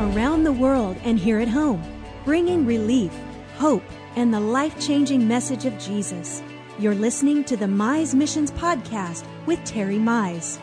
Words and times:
around 0.00 0.44
the 0.44 0.52
world 0.52 0.96
and 1.04 1.18
here 1.18 1.38
at 1.38 1.48
home, 1.48 1.82
bringing 2.24 2.64
relief, 2.64 3.12
hope, 3.56 3.84
and 4.16 4.32
the 4.32 4.40
life 4.40 4.80
changing 4.80 5.28
message 5.28 5.66
of 5.66 5.78
Jesus. 5.78 6.42
You're 6.78 6.94
listening 6.94 7.44
to 7.44 7.56
the 7.56 7.66
Mize 7.66 8.14
Missions 8.14 8.50
Podcast 8.50 9.26
with 9.44 9.62
Terry 9.66 9.98
Mize. 9.98 10.58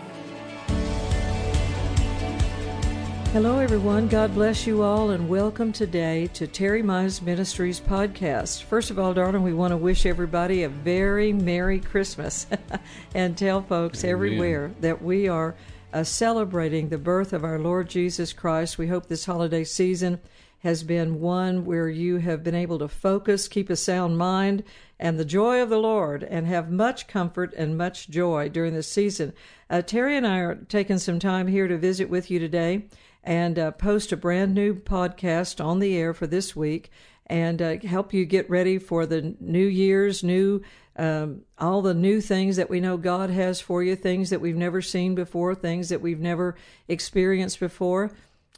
Hello, 3.32 3.60
everyone. 3.60 4.08
God 4.08 4.34
bless 4.34 4.66
you 4.66 4.82
all, 4.82 5.12
and 5.12 5.30
welcome 5.30 5.72
today 5.72 6.26
to 6.34 6.48
Terry 6.48 6.82
Mize 6.82 7.22
Ministries 7.22 7.80
podcast. 7.80 8.64
First 8.64 8.90
of 8.90 8.98
all, 8.98 9.14
darling, 9.14 9.44
we 9.44 9.54
want 9.54 9.72
to 9.72 9.78
wish 9.78 10.08
everybody 10.08 10.64
a 10.64 10.70
very 10.70 11.32
Merry 11.32 11.80
Christmas 11.80 12.48
and 13.14 13.38
tell 13.38 13.62
folks 13.62 14.04
Amen. 14.04 14.12
everywhere 14.14 14.72
that 14.80 15.04
we 15.04 15.28
are 15.28 15.54
uh, 15.94 16.04
celebrating 16.04 16.90
the 16.90 16.98
birth 16.98 17.34
of 17.34 17.44
our 17.44 17.60
Lord 17.60 17.90
Jesus 17.90 18.34
Christ. 18.34 18.78
We 18.78 18.88
hope 18.88 19.08
this 19.08 19.26
holiday 19.26 19.64
season 19.64 20.20
has 20.60 20.84
been 20.84 21.20
one 21.20 21.66
where 21.66 21.88
you 21.88 22.18
have 22.18 22.44
been 22.44 22.56
able 22.56 22.80
to 22.80 22.88
focus, 22.88 23.48
keep 23.48 23.70
a 23.70 23.76
sound 23.76 24.18
mind, 24.18 24.64
and 25.00 25.20
the 25.20 25.26
joy 25.26 25.62
of 25.62 25.70
the 25.70 25.78
Lord, 25.78 26.24
and 26.24 26.48
have 26.48 26.72
much 26.72 27.08
comfort 27.08 27.54
and 27.56 27.78
much 27.78 28.10
joy 28.10 28.50
during 28.50 28.74
this 28.74 28.92
season. 28.92 29.34
Uh, 29.70 29.82
Terry 29.82 30.18
and 30.18 30.26
I 30.26 30.40
are 30.40 30.56
taking 30.56 30.98
some 30.98 31.20
time 31.20 31.48
here 31.48 31.68
to 31.68 31.78
visit 31.78 32.10
with 32.10 32.32
you 32.32 32.40
today 32.40 32.88
and 33.24 33.60
uh, 33.60 33.72
post 33.72 34.12
a 34.12 34.18
brand 34.18 34.56
new 34.56 34.74
podcast 34.74 35.64
on 35.64 35.80
the 35.80 35.96
air 35.96 36.14
for 36.14 36.28
this 36.28 36.56
week 36.56 36.90
and 37.28 37.62
uh, 37.62 37.78
help 37.80 38.14
you 38.14 38.26
get 38.26 38.50
ready 38.50 38.80
for 38.80 39.06
the 39.06 39.36
new 39.40 39.66
year's 39.66 40.24
new 40.24 40.62
um, 40.98 41.44
all 41.60 41.84
the 41.84 41.94
new 41.94 42.22
things 42.22 42.56
that 42.56 42.70
we 42.70 42.80
know 42.80 42.98
God 42.98 43.30
has 43.30 43.62
for 43.62 43.84
you, 43.84 43.96
things 43.96 44.32
that 44.32 44.42
we've 44.42 44.56
never 44.56 44.82
seen 44.82 45.14
before, 45.14 45.54
things 45.54 45.90
that 45.90 46.02
we've 46.02 46.20
never 46.20 46.56
experienced 46.88 47.60
before. 47.60 48.12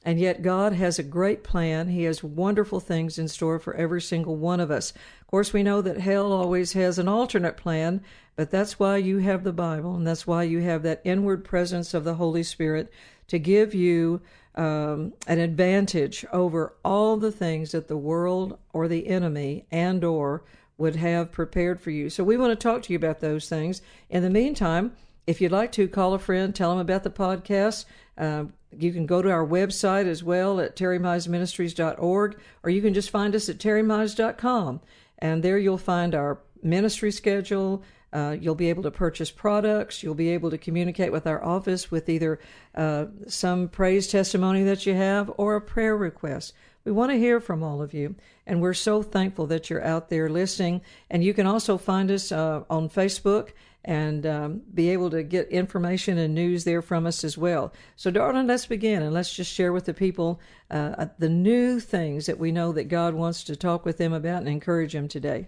And 0.06 0.18
yet, 0.18 0.42
God 0.42 0.72
has 0.72 0.98
a 0.98 1.04
great 1.04 1.44
plan. 1.44 1.90
He 1.90 2.04
has 2.04 2.24
wonderful 2.24 2.80
things 2.80 3.20
in 3.20 3.28
store 3.28 3.60
for 3.60 3.74
every 3.74 4.02
single 4.02 4.38
one 4.38 4.62
of 4.62 4.72
us. 4.72 4.94
Of 5.20 5.28
course, 5.28 5.52
we 5.52 5.64
know 5.64 5.82
that 5.82 6.00
hell 6.00 6.32
always 6.32 6.72
has 6.72 6.98
an 6.98 7.10
alternate 7.10 7.58
plan, 7.58 8.02
but 8.38 8.50
that's 8.50 8.80
why 8.80 8.96
you 8.96 9.18
have 9.18 9.44
the 9.44 9.52
Bible, 9.52 9.96
and 9.96 10.08
that's 10.08 10.26
why 10.26 10.44
you 10.44 10.60
have 10.60 10.84
that 10.84 11.02
inward 11.04 11.44
presence 11.44 11.94
of 11.94 12.06
the 12.06 12.16
Holy 12.16 12.44
Spirit 12.44 12.90
to 13.28 13.38
give 13.38 13.76
you 13.76 14.22
um, 14.60 15.14
an 15.26 15.40
advantage 15.40 16.26
over 16.34 16.76
all 16.84 17.16
the 17.16 17.32
things 17.32 17.72
that 17.72 17.88
the 17.88 17.96
world 17.96 18.60
or 18.74 18.90
the 18.90 19.08
enemy 19.08 19.66
and 19.72 20.04
or 20.04 20.44
would 20.78 20.98
have 20.98 21.32
prepared 21.32 21.80
for 21.80 21.92
you. 21.92 22.10
So 22.10 22.26
we 22.26 22.36
want 22.36 22.52
to 22.52 22.62
talk 22.62 22.84
to 22.84 22.94
you 22.94 22.98
about 22.98 23.22
those 23.22 23.48
things. 23.48 23.82
In 24.10 24.22
the 24.22 24.30
meantime, 24.30 24.92
if 25.26 25.40
you'd 25.40 25.54
like 25.54 25.72
to 25.74 25.88
call 25.88 26.14
a 26.14 26.20
friend, 26.20 26.54
tell 26.54 26.72
them 26.72 26.80
about 26.80 27.04
the 27.04 27.10
podcast. 27.10 27.86
Uh, 28.18 28.46
you 28.78 28.92
can 28.92 29.06
go 29.06 29.22
to 29.22 29.32
our 29.32 29.48
website 29.48 30.08
as 30.08 30.26
well 30.26 30.60
at 30.60 30.76
terrymizeministries.org, 30.76 32.38
or 32.62 32.70
you 32.70 32.82
can 32.82 32.94
just 32.94 33.12
find 33.12 33.36
us 33.36 33.48
at 33.48 33.60
terrymize.com. 33.60 34.82
And 35.20 35.42
there 35.42 35.58
you'll 35.58 35.78
find 35.78 36.14
our 36.14 36.40
ministry 36.62 37.12
schedule. 37.12 37.82
Uh, 38.12 38.36
you'll 38.40 38.56
be 38.56 38.70
able 38.70 38.84
to 38.84 38.92
purchase 38.92 39.32
products. 39.32 40.02
You'll 40.02 40.16
be 40.16 40.30
able 40.30 40.50
to 40.50 40.58
communicate 40.58 41.12
with 41.12 41.28
our 41.28 41.44
office 41.44 41.92
with 41.92 42.10
either 42.10 42.40
uh, 42.76 43.06
some 43.28 43.68
praise 43.68 44.08
testimony 44.08 44.64
that 44.64 44.86
you 44.86 44.94
have 44.96 45.32
or 45.38 45.56
a 45.56 45.62
prayer 45.62 45.96
request. 45.96 46.54
We 46.86 46.92
want 46.92 47.12
to 47.12 47.18
hear 47.20 47.40
from 47.40 47.62
all 47.62 47.82
of 47.82 47.94
you, 47.94 48.16
and 48.48 48.62
we're 48.62 48.74
so 48.74 49.04
thankful 49.04 49.46
that 49.48 49.70
you're 49.70 49.84
out 49.84 50.10
there 50.10 50.30
listening. 50.30 50.82
And 51.10 51.24
you 51.24 51.34
can 51.34 51.46
also 51.46 51.78
find 51.78 52.10
us 52.10 52.32
uh, 52.32 52.64
on 52.70 52.90
Facebook 52.90 53.50
and 53.86 54.26
um, 54.26 54.62
be 54.74 54.90
able 54.90 55.10
to 55.10 55.24
get 55.24 55.48
information 55.50 56.18
and 56.18 56.36
news 56.36 56.64
there 56.64 56.82
from 56.82 57.06
us 57.06 57.24
as 57.24 57.38
well. 57.38 57.74
So, 57.96 58.12
darling, 58.12 58.48
let's 58.48 58.66
begin 58.66 59.02
and 59.02 59.14
let's 59.14 59.34
just 59.34 59.54
share 59.54 59.72
with 59.72 59.86
the 59.86 59.94
people 59.94 60.40
uh, 60.70 61.08
the 61.18 61.30
new 61.30 61.80
things 61.80 62.26
that 62.26 62.40
we 62.40 62.52
know 62.52 62.72
that 62.74 62.86
God 62.86 63.14
wants 63.14 63.44
to 63.46 63.56
talk 63.56 63.86
with 63.86 63.98
them 63.98 64.14
about 64.14 64.40
and 64.40 64.50
encourage 64.50 64.94
them 64.94 65.08
today. 65.08 65.48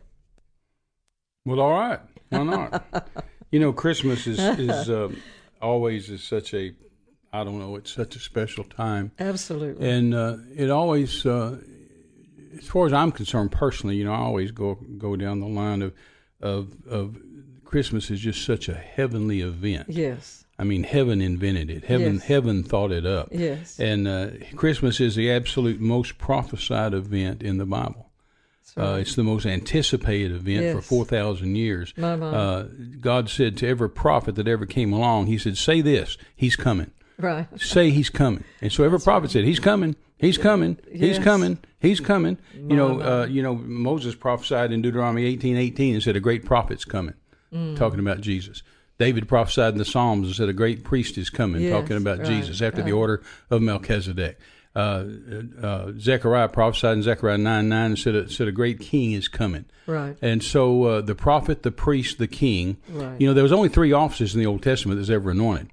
Well, 1.46 1.60
all 1.60 1.72
right. 1.72 2.00
Why 2.32 2.44
not? 2.44 3.08
you 3.52 3.60
know, 3.60 3.72
Christmas 3.74 4.26
is 4.28 4.40
is 4.40 4.90
uh, 4.90 5.10
always 5.62 6.10
is 6.10 6.24
such 6.24 6.54
a 6.54 6.74
I 7.34 7.44
don't 7.44 7.60
know. 7.60 7.76
It's 7.76 7.92
such 7.92 8.16
a 8.16 8.20
special 8.20 8.64
time. 8.64 9.12
Absolutely. 9.20 9.90
And 9.90 10.14
uh, 10.14 10.38
it 10.56 10.70
always, 10.70 11.26
uh, 11.26 11.60
as 12.58 12.68
far 12.68 12.86
as 12.86 12.94
I'm 12.94 13.12
concerned 13.12 13.52
personally, 13.52 13.96
you 13.96 14.04
know, 14.04 14.14
I 14.14 14.20
always 14.20 14.52
go 14.52 14.76
go 14.98 15.16
down 15.16 15.40
the 15.40 15.48
line 15.48 15.82
of 15.82 15.94
of 16.42 16.76
of 16.88 17.18
Christmas 17.64 18.12
is 18.12 18.20
just 18.20 18.44
such 18.44 18.68
a 18.68 18.74
heavenly 18.74 19.42
event. 19.42 19.88
Yes. 19.90 20.46
I 20.60 20.64
mean, 20.64 20.84
heaven 20.84 21.22
invented 21.22 21.72
it. 21.72 21.86
Heaven, 21.86 22.16
yes. 22.16 22.24
heaven 22.24 22.64
thought 22.64 22.92
it 22.92 23.06
up. 23.06 23.30
Yes. 23.32 23.80
And 23.80 24.08
uh, 24.08 24.28
Christmas 24.56 25.00
is 25.00 25.16
the 25.16 25.32
absolute 25.32 25.80
most 25.80 26.20
prophesied 26.20 26.94
event 26.94 27.42
in 27.42 27.58
the 27.58 27.66
Bible. 27.66 28.11
Uh, 28.78 28.98
it's 29.00 29.16
the 29.16 29.24
most 29.24 29.46
anticipated 29.46 30.32
event 30.32 30.64
yes. 30.64 30.76
for 30.76 30.82
4,000 30.82 31.56
years. 31.56 31.94
My, 31.98 32.16
my. 32.16 32.28
Uh, 32.28 32.68
God 33.00 33.30
said 33.30 33.58
to 33.58 33.68
every 33.68 33.90
prophet 33.90 34.36
that 34.36 34.48
ever 34.48 34.66
came 34.66 34.94
along, 34.94 35.28
He 35.28 35.38
said, 35.38 35.58
Say 35.58 35.82
this, 35.82 36.18
He's 36.36 36.56
coming. 36.56 36.92
Right. 37.18 37.48
Say 37.60 37.90
He's 37.90 38.10
coming. 38.10 38.44
And 38.62 38.72
so 38.72 38.84
every 38.84 38.98
That's 38.98 39.06
prophet 39.06 39.28
right. 39.28 39.32
said, 39.32 39.44
He's 39.46 39.60
coming. 39.60 39.96
He's 40.22 40.38
coming. 40.38 40.78
Yes. 40.88 41.02
He's 41.02 41.20
coming. 41.20 41.58
He's 41.80 42.00
coming. 42.00 42.38
My, 42.54 42.60
you 42.70 42.76
know, 42.76 43.02
uh, 43.02 43.26
you 43.26 43.42
know, 43.42 43.56
Moses 43.56 44.14
prophesied 44.14 44.72
in 44.72 44.84
Deuteronomy 44.84 45.26
eighteen 45.26 45.58
eighteen 45.58 45.96
and 45.96 46.04
said, 46.04 46.16
"A 46.16 46.20
great 46.20 46.46
prophet's 46.46 46.86
coming," 46.86 47.16
mm. 47.52 47.76
talking 47.76 48.00
about 48.00 48.22
Jesus. 48.22 48.62
David 49.00 49.28
prophesied 49.28 49.74
in 49.74 49.80
the 49.80 49.86
Psalms 49.86 50.28
and 50.28 50.36
said, 50.36 50.48
"A 50.48 50.54
great 50.54 50.84
priest 50.84 51.18
is 51.18 51.32
coming," 51.32 51.64
yes, 51.64 51.72
talking 51.72 51.98
about 51.98 52.20
right, 52.20 52.28
Jesus 52.28 52.62
after 52.62 52.82
right. 52.82 52.86
the 52.86 52.92
order 52.92 53.24
of 53.50 53.64
Melchizedek 53.64 54.40
uh, 54.76 55.04
uh, 55.62 55.92
Zechariah 56.00 56.48
prophesied 56.48 56.98
in 56.98 57.04
Zechariah 57.04 57.38
9 57.38 57.70
9 57.70 57.86
and 57.86 58.00
said, 58.00 58.16
a, 58.16 58.30
said 58.30 58.48
a 58.48 58.52
great 58.52 58.80
king 58.80 59.12
is 59.12 59.28
coming. 59.28 59.66
Right. 59.86 60.16
And 60.22 60.44
so 60.44 60.84
uh, 60.84 61.02
the 61.02 61.16
prophet, 61.16 61.64
the 61.64 61.72
priest, 61.72 62.18
the 62.18 62.28
king, 62.28 62.78
right. 62.90 63.20
you 63.20 63.28
know, 63.28 63.34
there 63.34 63.44
was 63.44 63.52
only 63.52 63.70
three 63.70 63.92
offices 63.92 64.34
in 64.34 64.40
the 64.40 64.48
Old 64.48 64.64
Testament 64.64 65.00
that's 65.00 65.10
ever 65.10 65.32
anointed. 65.32 65.70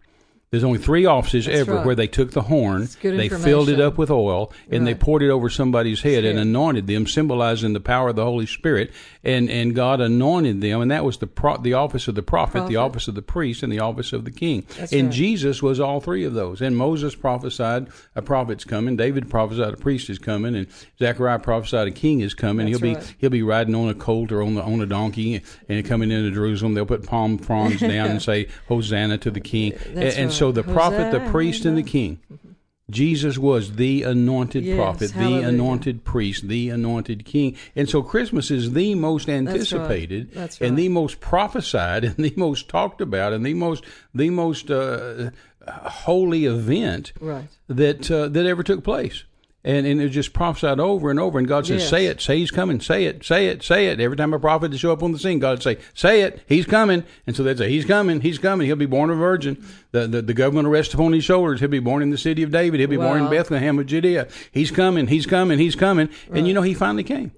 There's 0.50 0.64
only 0.64 0.78
three 0.78 1.04
offices 1.04 1.44
That's 1.44 1.58
ever 1.58 1.74
right. 1.74 1.86
where 1.86 1.94
they 1.94 2.06
took 2.06 2.30
the 2.30 2.42
horn, 2.42 2.88
they 3.02 3.28
filled 3.28 3.68
it 3.68 3.80
up 3.80 3.98
with 3.98 4.10
oil, 4.10 4.50
and 4.70 4.84
right. 4.84 4.94
they 4.94 4.98
poured 4.98 5.22
it 5.22 5.28
over 5.28 5.50
somebody's 5.50 6.00
head 6.00 6.24
and 6.24 6.38
anointed 6.38 6.86
them, 6.86 7.06
symbolizing 7.06 7.74
the 7.74 7.80
power 7.80 8.08
of 8.08 8.16
the 8.16 8.24
Holy 8.24 8.46
Spirit. 8.46 8.90
And 9.28 9.50
and 9.50 9.74
God 9.74 10.00
anointed 10.00 10.60
them, 10.60 10.80
and 10.80 10.90
that 10.90 11.04
was 11.04 11.18
the 11.18 11.26
pro- 11.26 11.58
the 11.58 11.74
office 11.74 12.08
of 12.08 12.14
the 12.14 12.22
prophet, 12.22 12.52
prophet, 12.52 12.68
the 12.68 12.76
office 12.76 13.08
of 13.08 13.14
the 13.14 13.22
priest, 13.22 13.62
and 13.62 13.70
the 13.72 13.80
office 13.80 14.12
of 14.12 14.24
the 14.24 14.30
king. 14.30 14.64
That's 14.78 14.92
and 14.92 15.08
right. 15.08 15.14
Jesus 15.14 15.62
was 15.62 15.78
all 15.78 16.00
three 16.00 16.24
of 16.24 16.34
those. 16.34 16.62
And 16.62 16.76
Moses 16.76 17.14
prophesied 17.14 17.88
a 18.16 18.22
prophet's 18.22 18.64
coming, 18.64 18.96
David 18.96 19.28
prophesied 19.28 19.74
a 19.74 19.76
priest 19.76 20.08
is 20.08 20.18
coming, 20.18 20.56
and 20.56 20.66
Zechariah 20.98 21.40
prophesied 21.40 21.88
a 21.88 21.90
king 21.90 22.20
is 22.20 22.32
coming. 22.32 22.66
That's 22.66 22.80
he'll 22.80 22.94
right. 22.94 23.06
be 23.06 23.14
he'll 23.18 23.30
be 23.30 23.42
riding 23.42 23.74
on 23.74 23.88
a 23.88 23.94
colt 23.94 24.32
or 24.32 24.42
on 24.42 24.54
the 24.54 24.62
on 24.62 24.80
a 24.80 24.86
donkey 24.86 25.42
and 25.68 25.84
coming 25.84 26.10
into 26.10 26.30
Jerusalem. 26.30 26.74
They'll 26.74 26.86
put 26.86 27.06
palm 27.06 27.36
fronds 27.36 27.80
down 27.80 28.10
and 28.10 28.22
say 28.30 28.48
Hosanna 28.68 29.18
to 29.18 29.30
the 29.30 29.40
king. 29.40 29.74
and, 29.88 29.98
and 29.98 30.32
so 30.32 30.52
the 30.52 30.62
prophet, 30.62 31.12
the 31.12 31.18
the 31.18 31.30
priest 31.30 31.64
and 31.64 31.76
the 31.76 31.82
king. 31.82 32.20
Mm-hmm. 32.32 32.48
Jesus 32.90 33.36
was 33.36 33.72
the 33.72 34.02
anointed 34.02 34.64
yes, 34.64 34.76
prophet, 34.76 35.10
hallelujah. 35.10 35.42
the 35.42 35.48
anointed 35.48 36.04
priest, 36.04 36.48
the 36.48 36.70
anointed 36.70 37.24
king. 37.26 37.56
And 37.76 37.88
so 37.88 38.02
Christmas 38.02 38.50
is 38.50 38.72
the 38.72 38.94
most 38.94 39.28
anticipated 39.28 40.28
That's 40.28 40.36
right. 40.36 40.40
That's 40.40 40.60
right. 40.60 40.68
and 40.68 40.78
the 40.78 40.88
most 40.88 41.20
prophesied 41.20 42.04
and 42.04 42.16
the 42.16 42.32
most 42.36 42.68
talked 42.68 43.00
about 43.00 43.32
and 43.32 43.44
the 43.44 43.54
most 43.54 43.84
the 44.14 44.30
most 44.30 44.70
uh, 44.70 45.30
holy 45.66 46.46
event 46.46 47.12
right. 47.20 47.48
that 47.68 48.10
uh, 48.10 48.28
that 48.28 48.46
ever 48.46 48.62
took 48.62 48.82
place 48.82 49.24
and 49.64 49.86
and 49.86 50.00
it 50.00 50.10
just 50.10 50.32
prophesied 50.32 50.78
over 50.78 51.10
and 51.10 51.18
over. 51.18 51.38
And 51.38 51.48
God 51.48 51.66
says, 51.66 51.82
Yes. 51.82 51.90
"Say 51.90 52.06
it, 52.06 52.20
say 52.20 52.38
He's 52.38 52.50
coming, 52.50 52.80
say 52.80 53.04
it, 53.04 53.24
say 53.24 53.46
it, 53.48 53.62
say 53.62 53.88
it." 53.88 54.00
Every 54.00 54.16
time 54.16 54.32
a 54.32 54.38
prophet 54.38 54.70
would 54.70 54.80
show 54.80 54.92
up 54.92 55.02
on 55.02 55.12
the 55.12 55.18
scene, 55.18 55.38
God 55.40 55.50
would 55.58 55.62
say, 55.62 55.78
"Say 55.94 56.22
it, 56.22 56.42
He's 56.46 56.64
coming." 56.64 57.04
And 57.26 57.34
so 57.34 57.42
they'd 57.42 57.58
say, 57.58 57.68
"He's 57.68 57.84
coming, 57.84 58.20
He's 58.20 58.38
coming. 58.38 58.66
He'll 58.66 58.76
be 58.76 58.86
born 58.86 59.10
a 59.10 59.14
virgin. 59.14 59.62
The 59.90 60.06
the, 60.06 60.22
the 60.22 60.34
government 60.34 60.66
will 60.66 60.72
rest 60.74 60.94
upon 60.94 61.12
His 61.12 61.24
shoulders. 61.24 61.60
He'll 61.60 61.68
be 61.68 61.80
born 61.80 62.02
in 62.02 62.10
the 62.10 62.18
city 62.18 62.42
of 62.42 62.50
David. 62.50 62.80
He'll 62.80 62.88
be 62.88 62.96
born 62.96 63.22
in 63.22 63.30
Bethlehem 63.30 63.78
of 63.78 63.86
Judea. 63.86 64.28
He's 64.52 64.70
coming, 64.70 65.08
He's 65.08 65.26
coming, 65.26 65.58
He's 65.58 65.74
coming." 65.76 66.08
And 66.32 66.46
you 66.46 66.54
know, 66.54 66.62
He 66.62 66.74
finally 66.74 67.04
came, 67.04 67.32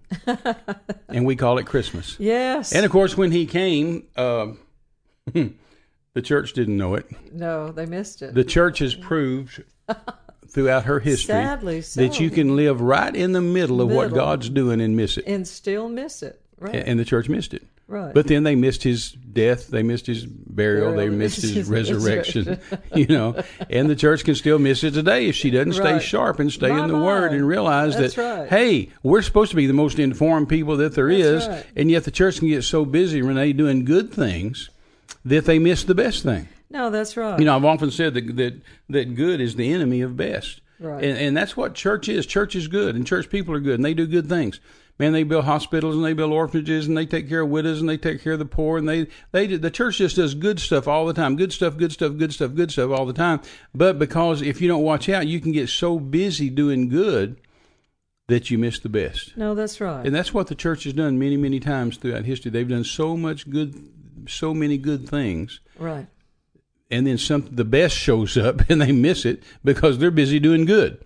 and 1.08 1.24
we 1.24 1.36
call 1.36 1.58
it 1.58 1.64
Christmas. 1.66 2.16
Yes. 2.20 2.72
And 2.72 2.84
of 2.84 2.92
course, 2.92 3.16
when 3.16 3.32
He 3.32 3.46
came. 3.46 4.04
Uh, 4.16 4.48
The 6.12 6.22
church 6.22 6.54
didn't 6.54 6.76
know 6.76 6.96
it. 6.96 7.06
no, 7.32 7.70
they 7.70 7.86
missed 7.86 8.20
it. 8.20 8.34
The 8.34 8.42
church 8.42 8.80
has 8.80 8.96
proved 8.96 9.62
throughout 10.50 10.84
her 10.84 11.00
history 11.00 11.26
Sadly 11.34 11.80
so. 11.82 12.00
that 12.00 12.18
you 12.20 12.30
can 12.30 12.56
live 12.56 12.80
right 12.80 13.14
in 13.14 13.32
the 13.32 13.40
middle 13.40 13.80
of 13.80 13.90
what 13.90 14.12
God's 14.12 14.48
doing 14.50 14.80
and 14.80 14.96
miss 14.96 15.16
it. 15.16 15.24
and 15.26 15.46
still 15.46 15.88
miss 15.88 16.22
it. 16.22 16.40
Right. 16.58 16.74
And 16.74 16.98
the 17.00 17.04
church 17.04 17.28
missed 17.28 17.54
it. 17.54 17.62
right. 17.86 18.12
But 18.12 18.26
then 18.26 18.42
they 18.42 18.54
missed 18.54 18.82
his 18.82 19.12
death, 19.12 19.68
they 19.68 19.82
missed 19.82 20.06
his 20.06 20.26
burial, 20.26 20.94
they 20.94 21.08
missed 21.08 21.40
his 21.40 21.52
his 21.52 21.68
resurrection, 21.70 22.60
you 22.94 23.06
know. 23.06 23.42
And 23.70 23.88
the 23.88 23.96
church 23.96 24.24
can 24.24 24.34
still 24.34 24.58
miss 24.58 24.84
it 24.84 24.90
today 24.92 25.28
if 25.28 25.34
she 25.36 25.50
doesn't 25.50 25.72
stay 25.72 25.98
sharp 26.00 26.38
and 26.38 26.52
stay 26.52 26.68
My, 26.68 26.82
in 26.82 26.88
the 26.88 26.94
my. 26.98 27.04
Word 27.04 27.32
and 27.32 27.46
realize 27.48 27.96
That's 27.96 28.14
that, 28.16 28.40
right. 28.40 28.48
hey, 28.50 28.90
we're 29.02 29.22
supposed 29.22 29.50
to 29.52 29.56
be 29.56 29.66
the 29.66 29.72
most 29.72 29.98
informed 29.98 30.48
people 30.50 30.76
that 30.78 30.94
there 30.94 31.08
is, 31.08 31.46
That's 31.46 31.64
right. 31.64 31.72
and 31.76 31.90
yet 31.90 32.04
the 32.04 32.10
church 32.10 32.40
can 32.40 32.48
get 32.48 32.62
so 32.64 32.84
busy, 32.84 33.22
Renee, 33.22 33.54
doing 33.54 33.84
good 33.86 34.12
things 34.12 34.68
that 35.24 35.46
they 35.46 35.58
miss 35.58 35.84
the 35.84 35.94
best 35.94 36.22
thing. 36.22 36.48
No, 36.70 36.90
that's 36.90 37.16
right. 37.16 37.38
You 37.38 37.44
know, 37.44 37.56
I've 37.56 37.64
often 37.64 37.90
said 37.90 38.14
that 38.14 38.36
that, 38.36 38.62
that 38.88 39.14
good 39.14 39.40
is 39.40 39.56
the 39.56 39.72
enemy 39.72 40.00
of 40.00 40.16
best. 40.16 40.60
Right. 40.78 41.04
And, 41.04 41.18
and 41.18 41.36
that's 41.36 41.56
what 41.56 41.74
church 41.74 42.08
is. 42.08 42.24
Church 42.24 42.56
is 42.56 42.66
good, 42.66 42.96
and 42.96 43.06
church 43.06 43.28
people 43.28 43.54
are 43.54 43.60
good, 43.60 43.74
and 43.74 43.84
they 43.84 43.92
do 43.92 44.06
good 44.06 44.28
things. 44.28 44.60
Man, 45.00 45.14
they 45.14 45.22
build 45.22 45.46
hospitals 45.46 45.96
and 45.96 46.04
they 46.04 46.12
build 46.12 46.30
orphanages 46.30 46.86
and 46.86 46.94
they 46.94 47.06
take 47.06 47.26
care 47.26 47.40
of 47.40 47.48
widows 47.48 47.80
and 47.80 47.88
they 47.88 47.96
take 47.96 48.22
care 48.22 48.34
of 48.34 48.38
the 48.38 48.44
poor 48.44 48.76
and 48.76 48.86
they 48.86 49.06
they 49.32 49.46
the 49.46 49.70
church 49.70 49.96
just 49.96 50.16
does 50.16 50.34
good 50.34 50.60
stuff 50.60 50.86
all 50.86 51.06
the 51.06 51.14
time. 51.14 51.36
Good 51.36 51.54
stuff, 51.54 51.78
good 51.78 51.90
stuff, 51.90 52.18
good 52.18 52.34
stuff, 52.34 52.54
good 52.54 52.70
stuff 52.70 52.90
all 52.90 53.06
the 53.06 53.14
time. 53.14 53.40
But 53.74 53.98
because 53.98 54.42
if 54.42 54.60
you 54.60 54.68
don't 54.68 54.82
watch 54.82 55.08
out, 55.08 55.26
you 55.26 55.40
can 55.40 55.52
get 55.52 55.70
so 55.70 55.98
busy 55.98 56.50
doing 56.50 56.90
good 56.90 57.40
that 58.28 58.50
you 58.50 58.58
miss 58.58 58.78
the 58.78 58.90
best. 58.90 59.38
No, 59.38 59.54
that's 59.54 59.80
right. 59.80 60.04
And 60.04 60.14
that's 60.14 60.34
what 60.34 60.48
the 60.48 60.54
church 60.54 60.84
has 60.84 60.92
done 60.92 61.18
many, 61.18 61.38
many 61.38 61.60
times 61.60 61.96
throughout 61.96 62.26
history. 62.26 62.50
They've 62.50 62.68
done 62.68 62.84
so 62.84 63.16
much 63.16 63.48
good, 63.48 63.88
so 64.28 64.52
many 64.52 64.76
good 64.76 65.08
things, 65.08 65.60
right. 65.78 66.08
And 66.90 67.06
then 67.06 67.18
some 67.18 67.48
the 67.50 67.64
best 67.64 67.96
shows 67.96 68.36
up 68.36 68.62
and 68.70 68.80
they 68.80 68.92
miss 68.92 69.24
it 69.24 69.42
because 69.64 69.98
they're 69.98 70.10
busy 70.10 70.38
doing 70.40 70.64
good. 70.64 71.02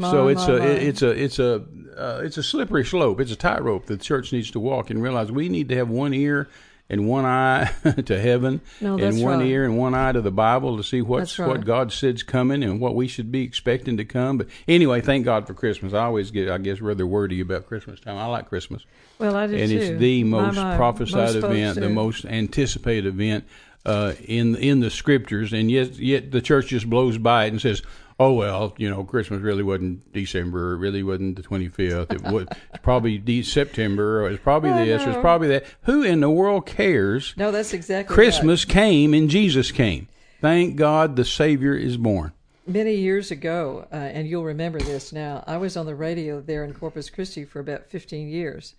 so 0.00 0.28
it's 0.28 0.46
my, 0.48 0.54
a 0.54 0.58
my. 0.58 0.66
it's 0.66 1.02
a 1.02 1.10
it's 1.10 1.38
a 1.38 1.64
uh, 1.96 2.20
it's 2.24 2.38
a 2.38 2.42
slippery 2.42 2.84
slope. 2.84 3.20
It's 3.20 3.32
a 3.32 3.36
tightrope 3.36 3.86
that 3.86 3.98
the 3.98 4.04
church 4.04 4.32
needs 4.32 4.50
to 4.52 4.60
walk 4.60 4.88
and 4.90 5.02
realize 5.02 5.30
we 5.30 5.48
need 5.48 5.68
to 5.68 5.76
have 5.76 5.90
one 5.90 6.14
ear 6.14 6.48
and 6.88 7.06
one 7.08 7.24
eye 7.24 7.70
to 8.06 8.20
heaven, 8.20 8.60
No, 8.80 8.98
and 8.98 9.22
one 9.22 9.38
right. 9.38 9.48
ear 9.48 9.64
and 9.64 9.78
one 9.78 9.94
eye 9.94 10.12
to 10.12 10.20
the 10.20 10.30
Bible 10.30 10.76
to 10.76 10.82
see 10.82 11.00
what's 11.00 11.38
right. 11.38 11.48
what 11.48 11.64
God 11.64 11.92
said's 11.92 12.22
coming 12.22 12.62
and 12.62 12.80
what 12.80 12.94
we 12.94 13.08
should 13.08 13.30
be 13.32 13.42
expecting 13.42 13.96
to 13.98 14.04
come. 14.04 14.38
But 14.38 14.48
anyway, 14.68 15.00
thank 15.00 15.24
God 15.24 15.46
for 15.46 15.54
Christmas. 15.54 15.92
I 15.94 16.04
always 16.04 16.30
get 16.30 16.50
I 16.50 16.58
guess 16.58 16.80
rather 16.80 17.06
wordy 17.06 17.40
about 17.40 17.66
Christmas 17.66 18.00
time. 18.00 18.16
I 18.16 18.26
like 18.26 18.48
Christmas 18.48 18.84
Well, 19.18 19.36
I 19.36 19.46
do 19.46 19.56
and 19.56 19.70
too. 19.70 19.78
it's 19.78 19.98
the 20.00 20.24
most 20.24 20.56
my, 20.56 20.76
prophesied 20.76 21.34
most 21.34 21.44
event, 21.44 21.80
the 21.80 21.88
most 21.88 22.24
anticipated 22.24 23.06
event 23.06 23.44
uh, 23.84 24.14
in 24.24 24.56
in 24.56 24.80
the 24.80 24.90
scriptures, 24.90 25.52
and 25.52 25.70
yet 25.70 25.96
yet 25.98 26.30
the 26.30 26.40
church 26.40 26.68
just 26.68 26.88
blows 26.88 27.18
by 27.18 27.46
it 27.46 27.48
and 27.48 27.60
says, 27.60 27.82
"Oh 28.18 28.34
well, 28.34 28.74
you 28.76 28.88
know, 28.88 29.04
Christmas 29.04 29.40
really 29.40 29.62
wasn't 29.62 30.12
December, 30.12 30.74
it 30.74 30.78
really 30.78 31.02
wasn't 31.02 31.36
the 31.36 31.42
twenty 31.42 31.68
fifth. 31.68 32.12
It 32.12 32.22
was 32.22 32.46
it's 32.70 32.82
probably 32.82 33.18
de- 33.18 33.42
September, 33.42 34.22
or 34.22 34.30
it's 34.30 34.42
probably 34.42 34.70
this, 34.70 35.02
it's 35.02 35.16
know. 35.16 35.20
probably 35.20 35.48
that." 35.48 35.64
Who 35.82 36.02
in 36.02 36.20
the 36.20 36.30
world 36.30 36.66
cares? 36.66 37.34
No, 37.36 37.50
that's 37.50 37.72
exactly 37.72 38.14
Christmas 38.14 38.64
came 38.64 39.14
and 39.14 39.28
Jesus 39.28 39.72
came. 39.72 40.08
Thank 40.40 40.76
God 40.76 41.16
the 41.16 41.24
Savior 41.24 41.74
is 41.74 41.96
born. 41.96 42.32
Many 42.66 42.94
years 42.94 43.32
ago, 43.32 43.88
uh, 43.92 43.96
and 43.96 44.28
you'll 44.28 44.44
remember 44.44 44.78
this 44.78 45.12
now. 45.12 45.42
I 45.48 45.56
was 45.56 45.76
on 45.76 45.86
the 45.86 45.96
radio 45.96 46.40
there 46.40 46.64
in 46.64 46.74
Corpus 46.74 47.10
Christi 47.10 47.44
for 47.44 47.58
about 47.58 47.86
15 47.86 48.28
years, 48.28 48.74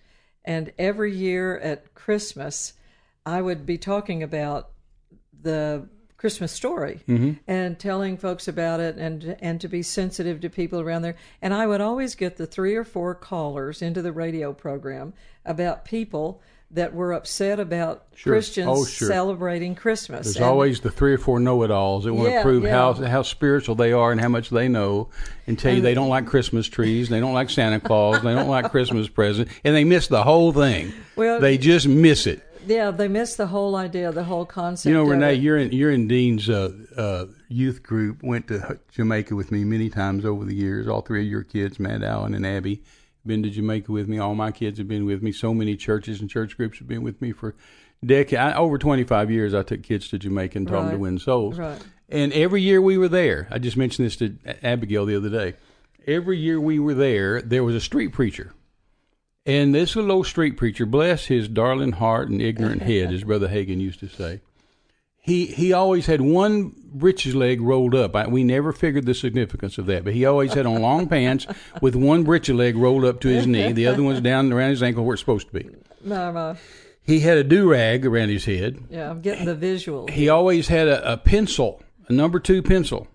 and 0.46 0.72
every 0.80 1.14
year 1.14 1.58
at 1.60 1.94
Christmas, 1.94 2.74
I 3.26 3.42
would 3.42 3.66
be 3.66 3.78
talking 3.78 4.24
about 4.24 4.73
the 5.44 5.88
Christmas 6.18 6.52
story 6.54 7.02
mm-hmm. 7.08 7.34
and 7.48 7.78
telling 7.78 8.16
folks 8.18 8.48
about 8.48 8.80
it 8.80 8.96
and 8.98 9.36
and 9.42 9.60
to 9.60 9.68
be 9.68 9.84
sensitive 9.84 10.40
to 10.42 10.50
people 10.50 10.80
around 10.80 11.02
there. 11.02 11.16
And 11.42 11.54
I 11.54 11.68
would 11.68 11.82
always 11.82 12.16
get 12.16 12.38
the 12.38 12.48
three 12.48 12.76
or 12.76 12.86
four 12.86 13.14
callers 13.14 13.82
into 13.82 14.02
the 14.02 14.14
radio 14.14 14.54
program 14.54 15.14
about 15.46 15.84
people 15.84 16.42
that 16.72 16.94
were 16.96 17.14
upset 17.14 17.60
about 17.60 18.06
Sure. 18.16 18.34
Christians 18.34 18.68
Oh, 18.68 18.84
sure. 18.86 19.08
celebrating 19.08 19.76
Christmas. 19.76 20.26
There's 20.26 20.38
And- 20.38 20.46
always 20.46 20.80
the 20.80 20.90
three 20.90 21.14
or 21.14 21.20
four 21.20 21.40
know-it-alls 21.40 22.06
that 22.06 22.14
want 22.16 22.32
Yeah, 22.32 22.38
to 22.38 22.44
prove 22.44 22.64
how 22.64 22.96
yeah. 23.00 23.10
how 23.10 23.22
spiritual 23.22 23.76
they 23.76 23.92
are 23.92 24.12
and 24.12 24.20
how 24.20 24.30
much 24.30 24.50
they 24.50 24.68
know, 24.70 25.10
and 25.46 25.60
tell 25.60 25.72
you 25.74 25.82
they 25.82 25.94
don't 25.94 26.10
like 26.10 26.26
Christmas 26.26 26.68
trees, 26.68 27.10
they 27.10 27.20
don't 27.20 27.34
like 27.34 27.50
Santa 27.52 27.80
Claus, 27.80 28.24
they 28.24 28.34
don't 28.34 28.48
like 28.48 28.72
Christmas 28.72 29.08
presents, 29.08 29.52
and 29.64 29.76
they 29.76 29.84
miss 29.84 30.08
the 30.08 30.24
whole 30.24 30.52
thing. 30.54 30.94
Well- 31.16 31.40
they 31.40 31.58
just 31.60 31.88
miss 31.88 32.26
it. 32.26 32.42
Yeah, 32.66 32.92
they 32.92 33.08
missed 33.08 33.38
the 33.38 33.48
whole 33.48 33.76
idea, 33.76 34.12
the 34.12 34.24
whole 34.24 34.46
concept. 34.46 34.90
You 34.90 34.94
know, 34.94 35.04
Renee, 35.04 35.36
you're 35.36 35.58
in 35.58 35.72
you're 35.72 35.92
in 35.92 36.08
Dean's 36.08 36.50
uh, 36.50 36.72
uh, 36.98 37.26
youth 37.48 37.84
group. 37.84 38.24
Went 38.24 38.48
to 38.48 38.80
Jamaica 38.92 39.36
with 39.36 39.52
me 39.52 39.64
many 39.64 39.90
times 39.90 40.26
over 40.26 40.46
the 40.46 40.56
years. 40.56 40.88
All 40.88 41.02
three 41.02 41.22
of 41.22 41.28
your 41.28 41.44
kids, 41.44 41.80
Matt, 41.80 42.04
Allen, 42.04 42.34
and 42.34 42.46
Abby, 42.46 42.84
been 43.26 43.44
to 43.44 43.50
Jamaica 43.50 43.92
with 43.92 44.08
me. 44.08 44.18
All 44.18 44.36
my 44.36 44.52
kids 44.52 44.78
have 44.78 44.88
been 44.88 45.06
with 45.06 45.22
me. 45.22 45.32
So 45.32 45.54
many 45.54 45.76
churches 45.76 46.22
and 46.22 46.30
church 46.30 46.58
groups 46.58 46.80
have 46.80 46.88
been 46.88 47.04
with 47.04 47.22
me 47.22 47.32
for 47.32 47.56
decades. 48.06 48.40
I, 48.40 48.54
over 48.54 48.78
25 48.78 49.32
years, 49.32 49.54
I 49.54 49.64
took 49.64 49.84
kids 49.84 50.08
to 50.10 50.20
Jamaica 50.20 50.58
and 50.58 50.68
taught 50.68 50.84
them 50.84 50.92
to 50.92 50.98
win 50.98 51.20
souls. 51.20 51.58
Right. 51.58 51.82
And 52.10 52.32
every 52.34 52.62
year 52.62 52.82
we 52.82 52.98
were 52.98 53.08
there, 53.08 53.48
I 53.50 53.60
just 53.60 53.78
mentioned 53.78 54.06
this 54.06 54.16
to 54.18 54.36
Abigail 54.62 55.06
the 55.06 55.16
other 55.16 55.30
day. 55.30 55.56
Every 56.06 56.38
year 56.38 56.60
we 56.60 56.80
were 56.80 56.94
there, 56.94 57.42
there 57.42 57.64
was 57.64 57.76
a 57.76 57.80
street 57.80 58.12
preacher. 58.12 58.54
And 59.46 59.76
this 59.76 59.96
little 59.96 60.12
old 60.12 60.28
street 60.28 60.56
preacher, 60.56 60.86
bless 60.86 61.26
his 61.26 61.48
darling 61.48 61.94
heart 61.94 62.30
and 62.30 62.42
ignorant 62.42 62.82
head, 62.84 63.14
as 63.14 63.24
Brother 63.24 63.50
Hagin 63.50 63.82
used 63.82 64.00
to 64.00 64.08
say, 64.08 64.42
he 65.24 65.46
he 65.46 65.72
always 65.72 66.06
had 66.06 66.20
one 66.20 66.74
breeches 66.94 67.34
leg 67.34 67.62
rolled 67.62 67.96
up. 67.96 68.16
I, 68.16 68.28
we 68.28 68.44
never 68.44 68.74
figured 68.74 69.06
the 69.06 69.14
significance 69.14 69.78
of 69.78 69.86
that, 69.86 70.04
but 70.04 70.14
he 70.14 70.26
always 70.26 70.54
had 70.54 70.66
on 70.66 70.82
long 70.82 71.08
pants 71.08 71.48
with 71.82 71.96
one 71.96 72.24
breeches 72.24 72.56
leg 72.56 72.76
rolled 72.76 73.06
up 73.06 73.22
to 73.22 73.30
his 73.30 73.48
knee, 73.48 73.72
the 73.72 73.88
other 73.88 74.04
one's 74.04 74.22
down 74.22 74.52
around 74.52 74.72
his 74.72 74.84
ankle 74.84 75.06
where 75.06 75.14
it's 75.14 75.22
supposed 75.22 75.48
to 75.48 75.54
be. 75.54 75.70
No, 76.04 76.32
no. 76.32 76.58
He 77.06 77.22
had 77.22 77.38
a 77.38 77.44
do 77.44 77.70
rag 77.70 78.06
around 78.06 78.30
his 78.30 78.46
head. 78.46 78.80
Yeah, 78.90 79.10
I'm 79.10 79.22
getting 79.22 79.46
the 79.46 79.56
visual. 79.56 80.08
He 80.08 80.30
always 80.30 80.68
had 80.68 80.88
a, 80.88 81.14
a 81.14 81.18
pencil, 81.18 81.82
a 82.08 82.14
number 82.14 82.40
two 82.40 82.62
pencil, 82.62 83.08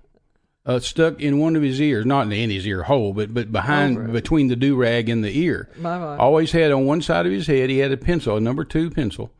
uh, 0.68 0.78
stuck 0.78 1.18
in 1.20 1.38
one 1.38 1.56
of 1.56 1.62
his 1.62 1.80
ears, 1.80 2.04
not 2.06 2.30
in 2.30 2.50
his 2.50 2.66
ear 2.66 2.82
hole, 2.84 3.12
but 3.14 3.32
but 3.34 3.50
behind 3.50 3.96
Over 3.96 4.08
it. 4.08 4.12
between 4.12 4.48
the 4.48 4.54
do 4.56 4.76
rag 4.76 5.08
and 5.08 5.24
the 5.24 5.36
ear. 5.36 5.68
My, 5.78 5.98
my. 5.98 6.16
Always 6.18 6.52
had 6.52 6.70
on 6.70 6.84
one 6.86 7.00
side 7.02 7.24
of 7.26 7.32
his 7.32 7.46
head, 7.46 7.70
he 7.70 7.78
had 7.78 7.90
a 7.90 7.96
pencil, 7.96 8.36
a 8.36 8.40
number 8.40 8.64
two 8.64 8.90
pencil, 8.90 9.32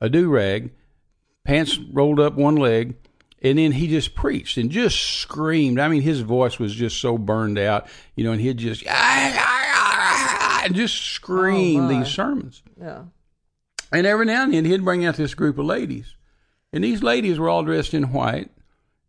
a 0.00 0.08
do 0.08 0.30
rag, 0.30 0.70
pants 1.44 1.76
rolled 1.92 2.20
up 2.20 2.34
one 2.34 2.54
leg, 2.56 2.94
and 3.42 3.58
then 3.58 3.72
he 3.72 3.88
just 3.88 4.14
preached 4.14 4.56
and 4.56 4.70
just 4.70 4.98
screamed. 4.98 5.80
I 5.80 5.88
mean, 5.88 6.02
his 6.02 6.20
voice 6.20 6.58
was 6.60 6.72
just 6.74 6.98
so 7.00 7.18
burned 7.18 7.58
out, 7.58 7.88
you 8.14 8.22
know, 8.24 8.30
and 8.32 8.40
he'd 8.40 8.56
just 8.58 8.86
and 8.86 10.74
just 10.74 11.02
scream 11.02 11.84
Oh, 11.84 11.88
these 11.88 12.08
sermons. 12.08 12.62
Yeah. 12.80 13.02
And 13.92 14.06
every 14.06 14.26
now 14.26 14.44
and 14.44 14.52
then 14.54 14.64
he'd 14.64 14.84
bring 14.84 15.04
out 15.04 15.16
this 15.16 15.34
group 15.34 15.58
of 15.58 15.66
ladies, 15.66 16.14
and 16.72 16.82
these 16.84 17.02
ladies 17.02 17.38
were 17.38 17.48
all 17.48 17.62
dressed 17.64 17.94
in 17.94 18.12
white, 18.12 18.50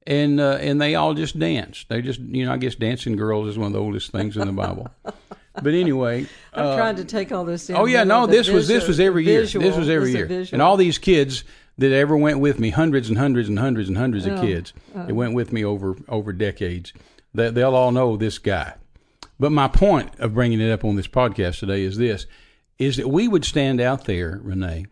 and 0.08 0.40
uh, 0.40 0.58
and 0.62 0.82
they 0.82 0.96
all 0.96 1.14
just 1.14 1.38
danced. 1.38 1.90
They 1.90 2.02
just, 2.02 2.20
you 2.20 2.46
know, 2.46 2.54
I 2.54 2.58
guess 2.58 2.74
dancing 2.76 3.16
girls 3.16 3.50
is 3.50 3.58
one 3.58 3.68
of 3.68 3.74
the 3.74 3.80
oldest 3.82 4.12
things 4.12 4.38
in 4.38 4.48
the 4.48 4.54
Bible. 4.54 4.90
but 5.04 5.74
anyway, 5.74 6.26
I'm 6.54 6.78
trying 6.78 6.96
to 6.96 7.06
take 7.06 7.32
all 7.32 7.46
this 7.46 7.70
in. 7.70 7.76
oh 7.76 7.86
yeah, 7.86 8.04
no, 8.04 8.26
this 8.26 8.50
was 8.50 8.68
this 8.68 8.88
was 8.88 9.00
every 9.00 9.26
year. 9.26 9.42
visual 9.42 9.64
This 9.64 9.78
was 9.78 9.90
every 9.90 10.12
year, 10.12 10.48
and 10.52 10.62
all 10.62 10.78
these 10.78 10.98
kids 10.98 11.44
that 11.78 11.92
ever 11.92 12.18
went 12.18 12.40
with 12.40 12.58
me, 12.58 12.72
hundreds 12.72 13.10
and 13.10 13.18
hundreds 13.18 13.50
and 13.50 13.60
hundreds 13.60 13.90
and 13.90 13.98
hundreds 13.98 14.26
of 14.26 14.40
Oh, 14.40 14.42
kids 14.42 14.74
that 14.96 15.14
went 15.14 15.34
with 15.34 15.52
me 15.52 15.64
over 15.64 15.96
over 16.08 16.34
decades. 16.34 16.94
That 17.34 17.54
they'll 17.54 17.76
all 17.76 17.92
know 17.92 18.18
this 18.18 18.40
guy. 18.40 18.74
But 19.40 19.52
my 19.52 19.68
point 19.68 20.18
of 20.18 20.34
bringing 20.34 20.60
it 20.60 20.72
up 20.72 20.84
on 20.84 20.96
this 20.96 21.08
podcast 21.08 21.60
today 21.60 21.84
is 21.84 21.98
this: 21.98 22.26
is 22.80 22.96
that 22.98 23.10
we 23.10 23.28
would 23.28 23.44
stand 23.44 23.82
out 23.82 24.06
there, 24.06 24.40
Renee, 24.42 24.86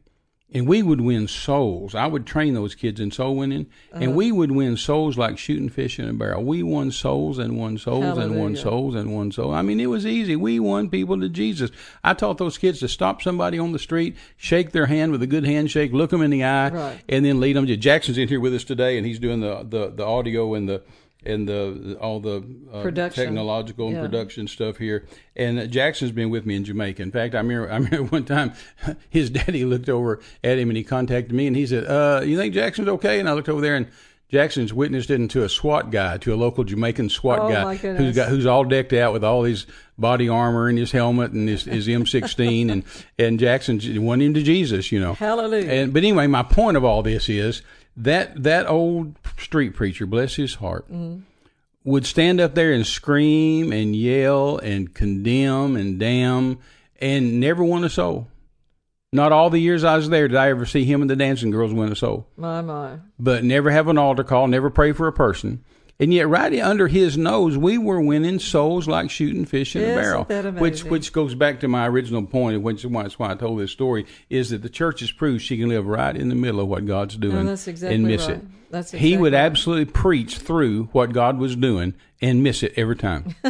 and 0.54 0.68
we 0.68 0.82
would 0.84 1.02
win 1.02 1.28
souls. 1.28 1.96
I 1.96 2.06
would 2.08 2.26
train 2.26 2.54
those 2.54 2.76
kids 2.76 3.00
in 3.00 3.12
soul 3.12 3.36
winning, 3.36 3.66
Uh-huh. 3.92 4.04
and 4.04 4.16
we 4.16 4.32
would 4.32 4.52
win 4.52 4.78
souls 4.78 5.18
like 5.18 5.38
shooting 5.38 5.70
fish 5.70 5.98
in 6.00 6.08
a 6.08 6.14
barrel. 6.14 6.44
We 6.44 6.62
won 6.64 6.92
souls 6.92 7.40
and 7.40 7.58
won 7.58 7.78
souls 7.78 8.18
and 8.18 8.40
won 8.40 8.56
souls 8.56 8.96
and 8.96 9.14
won 9.14 9.32
souls. 9.32 9.54
I 9.56 9.64
mean, 9.64 9.80
it 9.80 9.88
was 9.90 10.06
easy. 10.06 10.36
We 10.36 10.60
won 10.60 10.90
people 10.90 11.20
to 11.20 11.30
Jesus. 11.30 11.72
I 12.04 12.14
taught 12.14 12.38
those 12.38 12.58
kids 12.58 12.80
to 12.80 12.88
stop 12.88 13.22
somebody 13.22 13.58
on 13.60 13.72
the 13.72 13.80
street, 13.80 14.16
shake 14.38 14.72
their 14.72 14.86
hand 14.86 15.12
with 15.12 15.22
a 15.24 15.28
good 15.28 15.46
handshake, 15.46 15.92
look 15.92 16.12
them 16.12 16.22
in 16.22 16.30
the 16.32 16.44
eye, 16.44 16.70
Right. 16.70 17.00
and 17.10 17.26
then 17.26 17.40
lead 17.40 17.56
them 17.56 17.66
to. 17.68 17.76
Jackson's 17.76 18.18
in 18.18 18.28
here 18.28 18.40
with 18.40 18.54
us 18.54 18.64
today, 18.64 18.98
and 18.98 19.06
he's 19.06 19.20
doing 19.20 19.40
the 19.42 19.66
the, 19.68 19.92
the 19.96 20.06
audio 20.06 20.54
and 20.54 20.70
the 20.70 20.82
and 21.26 21.48
the 21.48 21.98
all 22.00 22.20
the 22.20 22.44
uh, 22.72 22.82
Production. 22.82 23.24
technological 23.26 23.88
and 23.88 23.96
Yeah. 23.96 24.02
production 24.02 24.48
stuff 24.48 24.78
here. 24.78 25.06
And 25.36 25.70
Jackson's 25.72 26.12
been 26.12 26.30
with 26.30 26.46
me 26.46 26.56
in 26.56 26.64
Jamaica. 26.64 27.02
In 27.02 27.12
fact, 27.12 27.36
I 27.36 27.40
remember, 27.40 27.72
I 27.72 27.76
remember 27.78 28.04
one 28.12 28.26
time 28.26 28.54
his 29.10 29.30
daddy 29.30 29.66
looked 29.66 29.90
over 29.90 30.20
at 30.44 30.58
him 30.58 30.70
and 30.70 30.78
he 30.78 30.84
contacted 30.84 31.34
me 31.34 31.48
and 31.48 31.56
he 31.56 31.66
said, 31.68 31.86
uh, 31.86 32.22
"You 32.24 32.38
think 32.38 32.54
Jackson's 32.54 32.88
okay?" 32.88 33.20
And 33.20 33.28
I 33.30 33.34
looked 33.34 33.50
over 33.50 33.62
there 33.62 33.76
and. 33.76 33.88
Jackson's 34.28 34.74
witnessed 34.74 35.12
it 35.12 35.22
into 35.22 35.44
a 35.44 35.48
SWAT 35.50 35.92
guy, 35.92 36.18
to 36.18 36.34
a 36.34 36.36
local 36.36 36.64
Jamaican 36.64 37.10
SWAT 37.10 37.40
Oh, 37.42 37.48
guy 37.48 37.76
who's 37.76 38.16
got 38.16 38.28
who's 38.28 38.48
all 38.48 38.64
decked 38.64 38.92
out 38.92 39.14
with 39.14 39.24
all 39.24 39.44
his 39.44 39.68
body 40.00 40.28
armor 40.28 40.68
and 40.68 40.80
his 40.80 40.92
helmet 40.92 41.32
and 41.32 41.48
his, 41.48 41.66
his 41.66 41.88
M16 41.88 42.72
and 42.72 42.84
and 43.20 43.40
Jackson 43.40 43.80
won 44.04 44.24
him 44.24 44.34
to 44.34 44.42
Jesus, 44.42 44.92
you 44.92 45.00
know. 45.00 45.14
Hallelujah. 45.14 45.70
And 45.70 45.94
but 45.94 46.00
anyway, 46.04 46.26
my 46.26 46.42
point 46.42 46.76
of 46.76 46.84
all 46.84 47.04
this 47.04 47.30
is 47.30 47.62
that 47.98 48.44
that 48.44 48.68
old 48.68 49.16
street 49.38 49.72
preacher, 49.76 50.06
bless 50.06 50.36
his 50.36 50.56
heart, 50.56 50.86
Mm-hmm. 50.92 51.20
would 51.84 52.06
stand 52.06 52.40
up 52.42 52.56
there 52.56 52.72
and 52.74 52.86
scream 52.86 53.72
and 53.72 53.96
yell 53.96 54.58
and 54.58 54.94
condemn 54.94 55.76
and 55.76 56.00
damn 56.00 56.60
and 57.00 57.40
never 57.40 57.64
won 57.64 57.84
a 57.84 57.90
soul. 57.90 58.28
Not 59.14 59.32
all 59.32 59.50
the 59.50 59.60
years 59.62 59.84
I 59.84 59.96
was 59.96 60.10
there 60.10 60.28
did 60.28 60.36
I 60.38 60.50
ever 60.50 60.66
see 60.66 60.84
him 60.84 61.02
and 61.02 61.10
the 61.10 61.16
dancing 61.16 61.52
girls 61.52 61.74
win 61.74 61.92
a 61.92 61.96
soul 61.96 62.28
My, 62.36 62.62
my. 62.62 62.98
but 63.18 63.44
never 63.46 63.72
have 63.72 63.88
an 63.88 63.98
altar 63.98 64.24
call, 64.26 64.48
never 64.48 64.70
pray 64.70 64.92
for 64.92 65.08
a 65.08 65.14
person. 65.14 65.64
And 66.00 66.14
yet 66.14 66.28
right 66.28 66.60
under 66.60 66.88
his 66.88 67.18
nose, 67.18 67.58
we 67.58 67.78
were 67.78 68.02
winning 68.02 68.40
souls 68.40 68.88
like 68.88 69.10
shooting 69.10 69.46
fish 69.46 69.76
in 69.76 69.82
Isn't 69.82 69.98
a 69.98 70.02
barrel. 70.02 70.24
that 70.26 70.46
which 70.56 70.82
amazing? 70.82 70.92
which 70.92 71.14
goes 71.14 71.36
back 71.36 71.60
to 71.62 71.68
my 71.68 71.88
original 71.88 72.24
point, 72.24 72.62
which 72.62 72.84
is 72.84 72.88
why, 72.88 73.08
why 73.18 73.32
I 73.32 73.36
told 73.36 73.60
this 73.60 73.72
story, 73.72 74.06
is 74.30 74.50
that 74.50 74.62
the 74.62 74.70
church 74.70 75.00
has 75.00 75.12
proved 75.12 75.42
she 75.42 75.58
can 75.58 75.70
live 75.70 75.86
right 75.86 76.16
in 76.16 76.30
the 76.30 76.36
middle 76.36 76.60
of 76.60 76.68
what 76.68 76.86
God's 76.86 77.16
doing 77.16 77.46
that's 77.46 77.68
exactly 77.68 77.96
and 77.96 78.06
miss 78.06 78.28
right. 78.28 78.38
it. 78.38 78.46
That's 78.72 78.94
exactly 78.94 79.10
he 79.10 79.18
would 79.18 79.34
right. 79.34 79.40
absolutely 79.40 79.86
preach 79.86 80.38
through 80.38 80.86
what 80.92 81.14
God 81.14 81.38
was 81.38 81.56
doing 81.56 81.94
and 82.22 82.44
miss 82.44 82.64
it 82.64 82.74
every 82.76 82.96
time. 82.96 83.36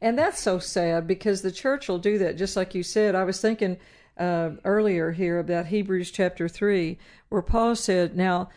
And 0.00 0.18
that's 0.18 0.40
so 0.40 0.58
sad 0.58 1.06
because 1.06 1.42
the 1.42 1.50
church 1.50 1.88
will 1.88 1.98
do 1.98 2.18
that, 2.18 2.36
just 2.36 2.56
like 2.56 2.74
you 2.74 2.82
said. 2.82 3.14
I 3.14 3.24
was 3.24 3.40
thinking 3.40 3.78
uh, 4.16 4.50
earlier 4.64 5.10
here 5.12 5.38
about 5.38 5.66
Hebrews 5.66 6.10
chapter 6.10 6.48
3, 6.48 6.98
where 7.30 7.42
Paul 7.42 7.74
said, 7.74 8.16
Now, 8.16 8.48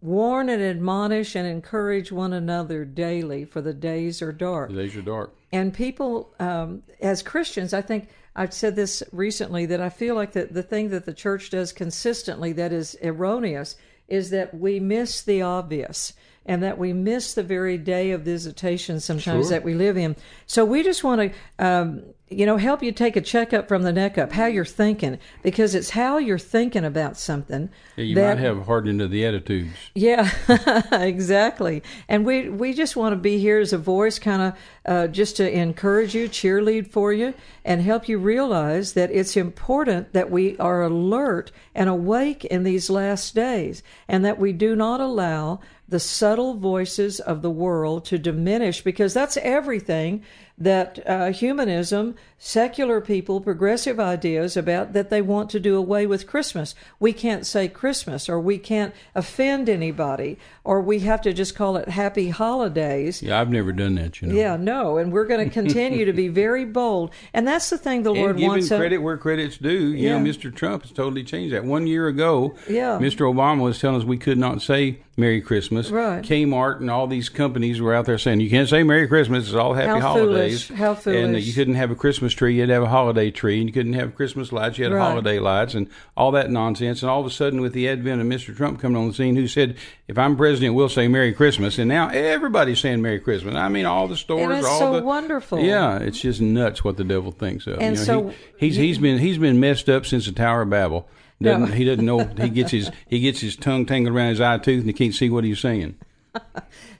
warn 0.00 0.48
and 0.48 0.62
admonish 0.62 1.34
and 1.34 1.46
encourage 1.46 2.12
one 2.12 2.32
another 2.32 2.84
daily, 2.84 3.44
for 3.44 3.60
the 3.60 3.72
days 3.74 4.20
are 4.22 4.32
dark. 4.32 4.70
the 4.70 4.76
days 4.76 4.96
are 4.96 5.02
dark. 5.02 5.34
And 5.52 5.72
people, 5.72 6.34
um, 6.38 6.82
as 7.00 7.22
Christians, 7.22 7.72
I 7.72 7.80
think 7.82 8.08
I've 8.36 8.52
said 8.52 8.74
this 8.76 9.02
recently 9.12 9.66
that 9.66 9.80
I 9.80 9.88
feel 9.88 10.14
like 10.16 10.32
that 10.32 10.52
the 10.52 10.62
thing 10.62 10.90
that 10.90 11.04
the 11.04 11.14
church 11.14 11.50
does 11.50 11.72
consistently 11.72 12.52
that 12.54 12.72
is 12.72 12.96
erroneous 13.02 13.76
is 14.08 14.30
that 14.30 14.52
we 14.54 14.80
miss 14.80 15.22
the 15.22 15.42
obvious 15.42 16.12
and 16.44 16.62
that 16.62 16.76
we 16.76 16.92
miss 16.92 17.32
the 17.32 17.42
very 17.42 17.78
day 17.78 18.10
of 18.10 18.20
visitation 18.22 19.00
sometimes 19.00 19.46
Sure. 19.46 19.50
that 19.50 19.64
we 19.64 19.72
live 19.74 19.96
in. 19.96 20.14
So 20.46 20.64
we 20.64 20.82
just 20.82 21.02
want 21.02 21.32
to, 21.58 21.64
um, 21.64 22.02
you 22.30 22.46
know, 22.46 22.56
help 22.56 22.82
you 22.82 22.90
take 22.90 23.16
a 23.16 23.20
checkup 23.20 23.68
from 23.68 23.82
the 23.82 23.92
neck 23.92 24.16
up, 24.16 24.32
how 24.32 24.46
you're 24.46 24.64
thinking, 24.64 25.18
because 25.42 25.74
it's 25.74 25.90
how 25.90 26.16
you're 26.16 26.38
thinking 26.38 26.84
about 26.84 27.18
something. 27.18 27.68
Yeah, 27.96 28.04
you 28.04 28.14
that, 28.14 28.36
might 28.36 28.42
have 28.42 28.64
hardened 28.64 29.00
to 29.00 29.08
the 29.08 29.26
attitudes. 29.26 29.74
yeah, 29.94 30.30
exactly. 30.92 31.82
And 32.08 32.24
we 32.24 32.48
we 32.48 32.72
just 32.72 32.96
want 32.96 33.12
to 33.12 33.16
be 33.16 33.38
here 33.38 33.58
as 33.58 33.74
a 33.74 33.78
voice, 33.78 34.18
kind 34.18 34.42
of 34.42 34.58
uh, 34.86 35.06
just 35.08 35.36
to 35.36 35.50
encourage 35.50 36.14
you, 36.14 36.28
cheerlead 36.28 36.90
for 36.90 37.12
you, 37.12 37.34
and 37.64 37.82
help 37.82 38.08
you 38.08 38.18
realize 38.18 38.94
that 38.94 39.10
it's 39.10 39.36
important 39.36 40.14
that 40.14 40.30
we 40.30 40.56
are 40.58 40.82
alert 40.82 41.52
and 41.74 41.90
awake 41.90 42.44
in 42.46 42.64
these 42.64 42.88
last 42.88 43.34
days, 43.34 43.82
and 44.08 44.24
that 44.24 44.38
we 44.38 44.52
do 44.52 44.74
not 44.74 45.00
allow 45.00 45.60
the 45.88 46.00
subtle 46.00 46.54
voices 46.54 47.20
of 47.20 47.42
the 47.42 47.50
world 47.50 48.04
to 48.06 48.18
diminish, 48.18 48.82
because 48.82 49.12
that's 49.12 49.36
everything 49.38 50.22
that 50.56 50.98
uh, 51.06 51.30
humanism, 51.30 52.14
secular 52.48 53.00
people, 53.00 53.40
progressive 53.40 53.98
ideas 53.98 54.54
about 54.54 54.92
that 54.92 55.08
they 55.08 55.22
want 55.22 55.48
to 55.48 55.58
do 55.58 55.76
away 55.76 56.06
with 56.06 56.26
Christmas. 56.26 56.74
We 57.00 57.14
can't 57.14 57.46
say 57.46 57.68
Christmas, 57.68 58.28
or 58.28 58.38
we 58.38 58.58
can't 58.58 58.92
offend 59.14 59.66
anybody, 59.70 60.36
or 60.62 60.82
we 60.82 60.98
have 61.00 61.22
to 61.22 61.32
just 61.32 61.54
call 61.54 61.78
it 61.78 61.88
Happy 61.88 62.28
Holidays. 62.28 63.22
Yeah, 63.22 63.40
I've 63.40 63.48
never 63.48 63.72
done 63.72 63.94
that, 63.94 64.20
you 64.20 64.28
know. 64.28 64.34
Yeah, 64.34 64.56
no, 64.56 64.98
and 64.98 65.10
we're 65.10 65.24
going 65.24 65.42
to 65.48 65.50
continue 65.50 66.04
to 66.04 66.12
be 66.12 66.28
very 66.44 66.66
bold, 66.66 67.12
and 67.32 67.48
that's 67.48 67.70
the 67.70 67.78
thing 67.78 68.02
the 68.02 68.12
Lord 68.12 68.32
and 68.32 68.38
giving 68.38 68.48
wants. 68.50 68.70
us- 68.70 68.78
credit 68.78 68.98
where 68.98 69.16
credit's 69.16 69.56
due. 69.56 69.70
You 69.72 70.08
Yeah. 70.10 70.18
know, 70.18 70.30
Mr. 70.30 70.54
Trump 70.54 70.82
has 70.82 70.92
totally 70.92 71.24
changed 71.24 71.54
that. 71.54 71.64
One 71.64 71.86
year 71.86 72.08
ago, 72.08 72.54
Yeah. 72.68 72.98
Mr. 73.00 73.20
Obama 73.20 73.62
was 73.62 73.78
telling 73.80 73.96
us 73.96 74.04
we 74.04 74.18
could 74.18 74.36
not 74.36 74.60
say 74.60 74.98
Merry 75.16 75.40
Christmas. 75.40 75.90
Right. 75.90 76.22
Kmart 76.22 76.80
and 76.80 76.90
all 76.90 77.06
these 77.06 77.28
companies 77.30 77.80
were 77.80 77.94
out 77.94 78.04
there 78.04 78.18
saying 78.18 78.40
you 78.40 78.50
can't 78.50 78.68
say 78.68 78.82
Merry 78.82 79.06
Christmas. 79.08 79.46
It's 79.46 79.54
all 79.54 79.72
Happy 79.72 80.00
How 80.00 80.00
Holidays. 80.00 80.64
foolish. 80.66 80.78
How 80.80 80.94
foolish! 80.94 81.24
And 81.24 81.40
you 81.40 81.52
couldn't 81.54 81.76
have 81.76 81.90
a 81.90 81.94
Christmas 81.94 82.33
tree. 82.34 82.54
You 82.54 82.60
had 82.60 82.66
to 82.68 82.74
have 82.74 82.82
a 82.82 82.88
holiday 82.88 83.30
tree. 83.30 83.58
And 83.60 83.68
you 83.68 83.72
couldn't 83.72 83.94
have 83.94 84.14
Christmas 84.14 84.52
lights. 84.52 84.76
You 84.76 84.84
had 84.84 84.92
Right. 84.92 85.08
holiday 85.08 85.38
lights 85.38 85.74
and 85.74 85.88
all 86.16 86.30
that 86.32 86.50
nonsense. 86.50 87.02
And 87.02 87.10
all 87.10 87.20
of 87.20 87.26
a 87.26 87.30
sudden, 87.30 87.60
with 87.60 87.72
the 87.72 87.88
advent 87.88 88.20
of 88.20 88.26
Mr. 88.26 88.54
Trump 88.54 88.80
coming 88.80 88.96
on 88.96 89.08
the 89.08 89.14
scene, 89.14 89.36
who 89.36 89.46
said, 89.48 89.76
"If 90.08 90.18
I'm 90.18 90.36
president, 90.36 90.74
we'll 90.74 90.88
say 90.88 91.08
Merry 91.08 91.32
Christmas." 91.32 91.78
And 91.78 91.88
now 91.88 92.08
everybody's 92.08 92.80
saying 92.80 93.00
Merry 93.00 93.20
Christmas. 93.20 93.54
I 93.54 93.68
mean, 93.68 93.86
all 93.86 94.06
the 94.08 94.16
stores, 94.16 94.42
And 94.44 94.52
it's 94.52 94.66
all 94.66 94.78
so 94.78 94.92
the 94.98 95.02
wonderful. 95.02 95.60
Yeah, 95.60 95.98
it's 95.98 96.20
just 96.20 96.40
nuts 96.40 96.84
what 96.84 96.96
the 96.96 97.04
devil 97.04 97.32
thinks 97.32 97.66
of. 97.66 97.74
And 97.80 97.96
you 97.96 98.00
know, 98.00 98.04
so- 98.04 98.28
he, 98.58 98.66
he's 98.68 98.76
he's 98.76 98.98
been 98.98 99.18
he's 99.18 99.38
been 99.38 99.58
messed 99.60 99.88
up 99.88 100.04
since 100.04 100.26
the 100.26 100.32
Tower 100.32 100.62
of 100.62 100.70
Babel. 100.70 101.08
Doesn't, 101.42 101.60
No. 101.70 101.74
He 101.74 101.84
doesn't 101.84 102.04
know. 102.06 102.20
He 102.40 102.48
gets 102.48 102.70
his 102.70 102.90
he 103.08 103.18
gets 103.20 103.40
his 103.40 103.56
tongue 103.56 103.86
tangled 103.86 104.14
around 104.14 104.30
his 104.30 104.40
eye 104.40 104.58
tooth, 104.58 104.80
and 104.80 104.86
he 104.86 104.92
can't 104.92 105.14
see 105.14 105.28
what 105.30 105.44
he's 105.44 105.58
saying. 105.60 105.96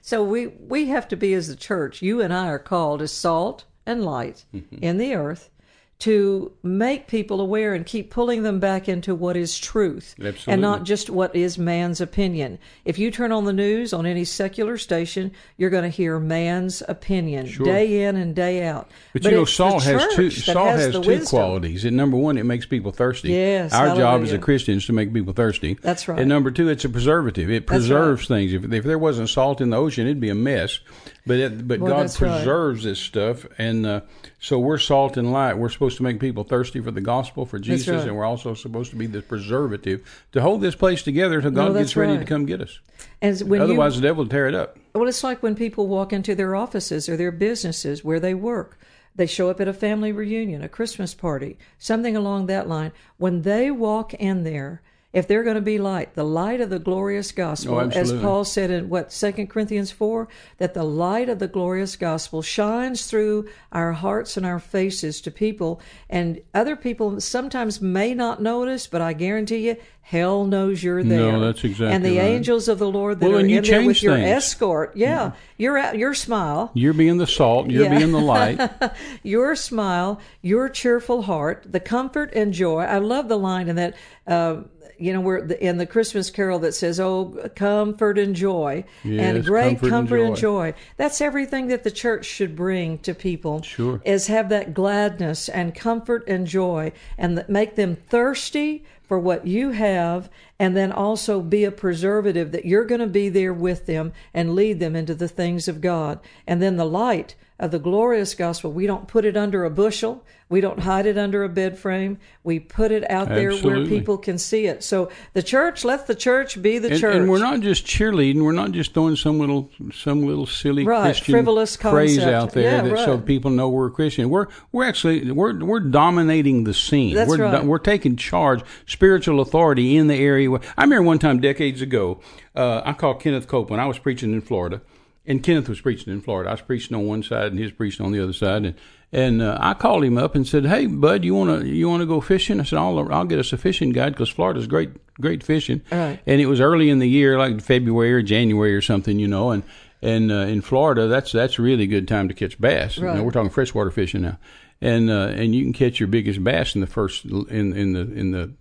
So 0.01 0.23
we 0.23 0.47
we 0.47 0.85
have 0.89 1.07
to 1.07 1.15
be 1.15 1.33
as 1.33 1.47
the 1.47 1.55
church. 1.55 2.01
You 2.03 2.21
and 2.21 2.31
I 2.31 2.47
are 2.49 2.59
called 2.59 3.01
as 3.01 3.11
salt 3.11 3.63
and 3.85 4.03
light 4.03 4.45
in 4.81 4.97
the 4.97 5.13
earth 5.13 5.49
to 5.97 6.51
make 6.61 7.07
people 7.07 7.39
aware 7.39 7.73
and 7.73 7.85
keep 7.85 8.11
pulling 8.11 8.43
them 8.43 8.59
back 8.59 8.89
into 8.89 9.15
what 9.15 9.37
is 9.37 9.57
truth 9.57 10.13
and 10.45 10.61
not 10.61 10.83
just 10.83 11.09
what 11.09 11.33
is 11.33 11.57
man's 11.57 12.01
opinion. 12.01 12.59
If 12.83 12.99
you 12.99 13.11
turn 13.11 13.31
on 13.31 13.45
the 13.45 13.53
news 13.53 13.93
on 13.93 14.05
any 14.05 14.25
secular 14.25 14.77
station, 14.77 15.31
you're 15.55 15.69
going 15.69 15.83
to 15.83 15.89
hear 15.89 16.19
man's 16.19 16.83
opinion 16.87 17.45
day 17.63 18.03
in 18.03 18.17
and 18.17 18.35
day 18.35 18.65
out. 18.67 18.91
But, 19.13 19.23
you 19.23 19.31
know, 19.31 19.45
salt 19.45 19.83
has 19.83 20.15
two. 20.15 20.29
Salt 20.29 20.67
has 20.67 20.93
has, 20.93 20.93
two 20.95 20.99
wisdom. 20.99 21.27
qualities. 21.27 21.85
And 21.85 21.95
number 21.95 22.17
one, 22.17 22.37
it 22.37 22.43
makes 22.43 22.65
people 22.65 22.91
thirsty. 22.91 23.29
Yes, 23.29 23.73
our 23.73 23.87
job 23.87 23.97
as 23.97 24.03
hallelujah. 24.03 24.35
a 24.35 24.39
Christian 24.39 24.77
is 24.77 24.85
to 24.87 24.93
make 24.93 25.13
people 25.13 25.33
thirsty. 25.33 25.75
That's 25.81 26.09
right. 26.09 26.19
And 26.19 26.27
number 26.27 26.51
two, 26.51 26.67
it's 26.67 26.83
a 26.83 26.89
preservative. 26.89 27.49
It 27.49 27.67
preserves 27.67 28.27
things. 28.27 28.53
If, 28.53 28.71
if 28.71 28.83
there 28.83 28.99
wasn't 28.99 29.29
salt 29.29 29.61
in 29.61 29.69
the 29.69 29.77
ocean, 29.77 30.07
it'd 30.07 30.19
be 30.19 30.29
a 30.29 30.35
mess. 30.35 30.79
But 31.27 31.39
it, 31.39 31.67
but 31.67 31.79
God 31.79 31.89
that's 31.89 32.21
right. 32.21 32.37
preserves 32.37 32.83
this 32.83 32.99
stuff, 32.99 33.47
and 33.57 33.85
uh, 33.85 34.01
so 34.39 34.59
we're 34.59 34.77
salt 34.77 35.17
and 35.17 35.31
light. 35.31 35.57
We're 35.57 35.69
supposed 35.69 35.84
to 35.93 36.03
make 36.03 36.19
people 36.19 36.43
thirsty 36.43 36.81
for 36.81 36.89
the 36.89 37.01
gospel, 37.01 37.45
for 37.45 37.59
Jesus, 37.59 37.87
right. 37.87 38.07
and 38.07 38.17
we're 38.17 38.25
also 38.25 38.55
supposed 38.55 38.89
to 38.89 38.95
be 38.95 39.05
the 39.05 39.21
preservative 39.21 40.25
to 40.31 40.41
hold 40.41 40.61
this 40.61 40.73
place 40.75 41.03
together 41.03 41.37
until 41.37 41.51
God 41.51 41.73
No, 41.73 41.79
gets 41.79 41.95
ready 41.95 42.13
right. 42.13 42.19
to 42.19 42.25
come 42.25 42.45
get 42.47 42.61
us. 42.61 42.79
And 43.21 43.39
when 43.41 43.59
you- 43.59 43.63
Otherwise, 43.63 43.95
the 43.95 44.01
devil 44.01 44.23
will 44.23 44.29
tear 44.29 44.47
it 44.47 44.55
up. 44.55 44.77
Well, 44.95 45.07
it's 45.07 45.23
like 45.23 45.43
when 45.43 45.55
people 45.55 45.87
walk 45.87 46.11
into 46.11 46.33
their 46.33 46.55
offices 46.55 47.07
or 47.07 47.15
their 47.15 47.31
businesses 47.31 48.03
where 48.03 48.19
they 48.19 48.33
work. 48.33 48.79
They 49.15 49.27
show 49.27 49.49
up 49.49 49.61
at 49.61 49.67
a 49.69 49.73
family 49.73 50.11
reunion, 50.11 50.61
a 50.61 50.67
Christmas 50.67 51.13
party, 51.13 51.57
something 51.77 52.17
along 52.17 52.47
that 52.47 52.67
line. 52.67 52.91
When 53.17 53.43
they 53.43 53.71
walk 53.71 54.13
in 54.15 54.43
there, 54.43 54.81
if 55.15 55.27
they're 55.27 55.43
going 55.43 55.55
to 55.55 55.61
be 55.61 55.79
light, 55.79 56.13
the 56.13 56.25
light 56.25 56.59
of 56.59 56.69
the 56.69 56.77
glorious 56.77 57.31
gospel, 57.31 57.75
Oh, 57.75 57.89
as. 57.89 58.11
Paul 58.13 58.43
said 58.43 58.69
in 58.69 58.89
what 58.89 59.11
Second 59.13 59.47
Corinthians 59.47 59.89
four, 59.89 60.27
that 60.57 60.73
the 60.73 60.83
light 60.83 61.29
of 61.29 61.39
the 61.39 61.47
glorious 61.47 61.95
gospel 61.95 62.41
shines 62.41 63.07
through 63.07 63.47
our 63.71 63.93
hearts 63.93 64.35
and 64.35 64.45
our 64.45 64.59
faces 64.59 65.21
to 65.21 65.31
people, 65.31 65.79
and 66.09 66.41
other 66.53 66.75
people 66.75 67.21
sometimes 67.21 67.79
may 67.81 68.13
not 68.13 68.41
notice, 68.41 68.87
but 68.87 69.01
I 69.01 69.13
guarantee 69.13 69.67
you, 69.69 69.77
hell 70.01 70.43
knows 70.45 70.83
you're 70.83 71.01
there. 71.03 71.31
No, 71.31 71.39
that's 71.39 71.63
exactly 71.63 71.95
And 71.95 72.05
the 72.05 72.19
right. 72.19 72.25
angels 72.27 72.67
of 72.67 72.77
the 72.77 72.87
Lord 72.91 73.19
that 73.21 73.27
Well, 73.29 73.37
are 73.37 73.39
in 73.39 73.47
there 73.47 73.61
with 73.61 73.95
change 73.95 74.03
your 74.03 74.15
things. 74.17 74.27
escort, 74.29 74.95
yeah, 74.97 75.31
your 75.57 75.77
your 75.95 76.13
smile, 76.13 76.71
You're 76.75 76.93
being 76.93 77.17
the 77.17 77.25
salt. 77.25 77.69
You're 77.71 77.85
Yeah. 77.85 77.97
being 77.97 78.11
the 78.11 78.19
light. 78.19 78.59
your 79.23 79.55
smile, 79.55 80.19
your 80.43 80.67
cheerful 80.69 81.23
heart, 81.23 81.65
the 81.71 81.79
comfort 81.79 82.33
and 82.35 82.53
joy. 82.53 82.81
I 82.83 82.97
love 82.99 83.29
the 83.29 83.37
line 83.37 83.67
in 83.69 83.77
that, 83.77 83.95
uh, 84.27 84.57
you 84.97 85.13
know, 85.13 85.21
where 85.21 85.41
the, 85.41 85.63
in 85.63 85.77
the 85.77 85.85
Christmas 85.85 86.29
Carol 86.29 86.59
that 86.59 86.73
says, 86.73 86.99
"Oh, 86.99 87.49
comfort 87.55 88.17
and 88.17 88.35
joy, 88.35 88.83
and 89.03 89.43
great 89.43 89.79
comfort 89.79 89.89
comfort, 89.89 90.19
and 90.19 90.27
and, 90.29 90.35
joy. 90.35 90.71
joy. 90.71 90.77
That's 90.97 91.21
everything 91.21 91.67
that 91.67 91.83
the 91.83 91.91
church 91.91 92.25
should 92.25 92.55
bring 92.55 92.97
to 92.99 93.13
people. 93.13 93.61
Sure. 93.61 94.01
is 94.05 94.27
have 94.27 94.49
that 94.49 94.73
gladness 94.73 95.49
and 95.49 95.75
comfort 95.75 96.23
and 96.27 96.47
joy, 96.47 96.91
and 97.17 97.37
that 97.37 97.49
make 97.49 97.75
them 97.75 97.95
thirsty 97.95 98.83
for 99.07 99.19
what 99.19 99.45
you 99.45 99.71
have, 99.71 100.29
and 100.59 100.75
then 100.75 100.91
also 100.91 101.41
be 101.41 101.63
a 101.63 101.71
preservative 101.71 102.51
that 102.51 102.65
you're 102.65 102.85
going 102.85 103.01
to 103.01 103.07
be 103.07 103.29
there 103.29 103.53
with 103.53 103.85
them 103.85 104.11
and 104.33 104.55
lead 104.55 104.79
them 104.79 104.95
into 104.95 105.13
the 105.13 105.27
things 105.27 105.67
of 105.67 105.81
God. 105.81 106.19
And 106.47 106.61
then 106.61 106.77
the 106.77 106.85
light 106.85 107.35
of 107.57 107.71
the 107.71 107.79
glorious 107.79 108.35
gospel, 108.35 108.71
we 108.71 108.85
don't 108.85 109.07
put 109.07 109.23
it 109.23 109.37
under 109.37 109.63
a 109.63 109.69
bushel, 109.69 110.25
we 110.49 110.59
don't 110.59 110.79
hide 110.79 111.05
it 111.05 111.17
under 111.17 111.43
a 111.45 111.49
bed 111.49 111.79
frame, 111.79 112.17
we 112.43 112.59
put 112.59 112.91
it 112.91 113.09
out 113.09 113.29
there 113.29 113.55
where 113.55 113.85
people 113.85 114.17
can 114.17 114.37
see 114.37 114.67
it. 114.67 114.83
So 114.83 115.09
the 115.33 115.41
church, 115.41 115.85
let 115.85 116.05
the 116.05 116.15
church 116.15 116.61
be 116.61 116.79
the 116.79 116.89
And, 116.91 116.99
church. 116.99 117.15
and 117.15 117.29
we're 117.29 117.39
not 117.39 117.61
just 117.61 117.85
cheerleading. 117.87 118.43
We're 118.43 118.51
not 118.51 118.71
just 118.71 118.93
throwing 118.93 119.15
some 119.15 119.39
little 119.39 119.71
some 119.93 120.25
little 120.25 120.45
silly 120.45 120.83
Right, 120.85 121.03
Christian 121.05 121.31
frivolous 121.33 121.77
phrase 121.77 122.17
concept. 122.17 122.33
out 122.35 122.51
there 122.51 122.63
Yeah, 122.63 122.81
that 122.93 123.05
so 123.05 123.17
people 123.19 123.51
know 123.51 123.69
we're 123.69 123.87
a 123.87 123.91
Christian. 123.91 124.29
We're 124.29 124.47
we're 124.73 124.83
actually 124.85 125.31
we're 125.31 125.57
we're 125.63 125.79
dominating 125.79 126.65
the 126.65 126.73
scene. 126.73 127.15
That's 127.15 127.29
we're 127.29 127.37
right. 127.41 127.63
we're 127.63 127.79
taking 127.79 128.17
charge, 128.17 128.61
spiritual 128.85 129.39
authority 129.39 129.95
in 129.95 130.07
the 130.07 130.15
area. 130.15 130.51
where- 130.51 130.61
I 130.77 130.83
remember 130.83 131.03
one 131.03 131.19
time 131.19 131.39
decades 131.39 131.81
ago, 131.81 132.19
uh, 132.53 132.81
I 132.83 132.91
called 132.93 133.21
Kenneth 133.21 133.47
Copeland. 133.47 133.81
I 133.81 133.85
was 133.85 133.97
preaching 133.97 134.33
in 134.33 134.41
Florida, 134.41 134.81
and 135.27 135.41
Kenneth 135.43 135.69
was 135.69 135.81
preaching 135.81 136.11
in 136.13 136.21
Florida. 136.21 136.49
I 136.49 136.53
was 136.53 136.61
preaching 136.61 136.95
on 136.95 137.05
one 137.05 137.23
side, 137.23 137.47
and 137.47 137.57
he 137.57 137.63
was 137.63 137.73
preaching 137.73 138.05
on 138.05 138.11
the 138.11 138.21
other 138.23 138.33
side, 138.33 138.65
and. 138.65 138.75
And 139.11 139.41
uh, 139.41 139.57
I 139.61 139.75
called 139.75 140.03
him 140.03 140.17
up 140.17 140.35
and 140.35 140.45
said, 140.45 140.65
"Hey, 140.65 140.87
bud, 140.87 141.23
you 141.23 141.33
want 141.35 141.61
to 141.61 141.67
you 141.67 141.87
want 141.87 142.01
to 142.01 142.05
go 142.05 142.19
fishing?" 142.19 142.59
I 142.59 142.63
said, 142.63 142.79
"I'll 142.79 143.13
I'll 143.13 143.23
get 143.23 143.39
us 143.39 143.53
a 143.53 143.57
fishing 143.57 143.91
guide 143.91 144.11
because 144.11 144.29
Florida's 144.29 144.67
great 144.67 144.89
great 145.21 145.41
fishing." 145.41 145.83
Right. 145.89 146.19
and 146.25 146.41
it 146.41 146.47
was 146.47 146.59
early 146.59 146.89
in 146.89 146.99
the 146.99 147.07
year, 147.07 147.37
like 147.37 147.61
February 147.61 148.11
or 148.11 148.21
January 148.21 148.75
or 148.75 148.81
something, 148.81 149.17
you 149.17 149.27
know. 149.27 149.51
And 149.51 149.63
and 150.01 150.31
uh, 150.33 150.35
in 150.47 150.59
Florida, 150.59 151.07
that's 151.07 151.31
that's 151.31 151.57
a 151.59 151.61
really 151.61 151.87
good 151.87 152.09
time 152.09 152.27
to 152.27 152.33
catch 152.33 152.59
bass. 152.59 152.97
You 152.97 153.03
know, 153.03 153.13
Right. 153.13 153.23
we're 153.23 153.31
talking 153.31 153.51
freshwater 153.51 153.91
fishing 153.91 154.23
now, 154.23 154.37
and 154.81 155.09
uh, 155.09 155.27
and 155.29 155.55
you 155.55 155.63
can 155.63 155.71
catch 155.71 155.97
your 155.97 156.07
biggest 156.07 156.43
bass 156.43 156.75
in 156.75 156.81
the 156.81 156.87
first 156.87 157.23
in 157.23 157.47
in 157.73 157.93
the 157.93 158.01
in 158.01 158.31
the 158.31 158.51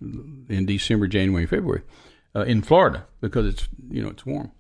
in 0.55 0.67
December, 0.67 1.09
January, 1.09 1.47
February, 1.47 1.83
uh, 2.37 2.43
in 2.43 2.63
Florida 2.63 3.07
because 3.21 3.47
it's 3.47 3.67
you 3.91 4.03
know 4.03 4.11
it's 4.11 4.25
warm. 4.25 4.53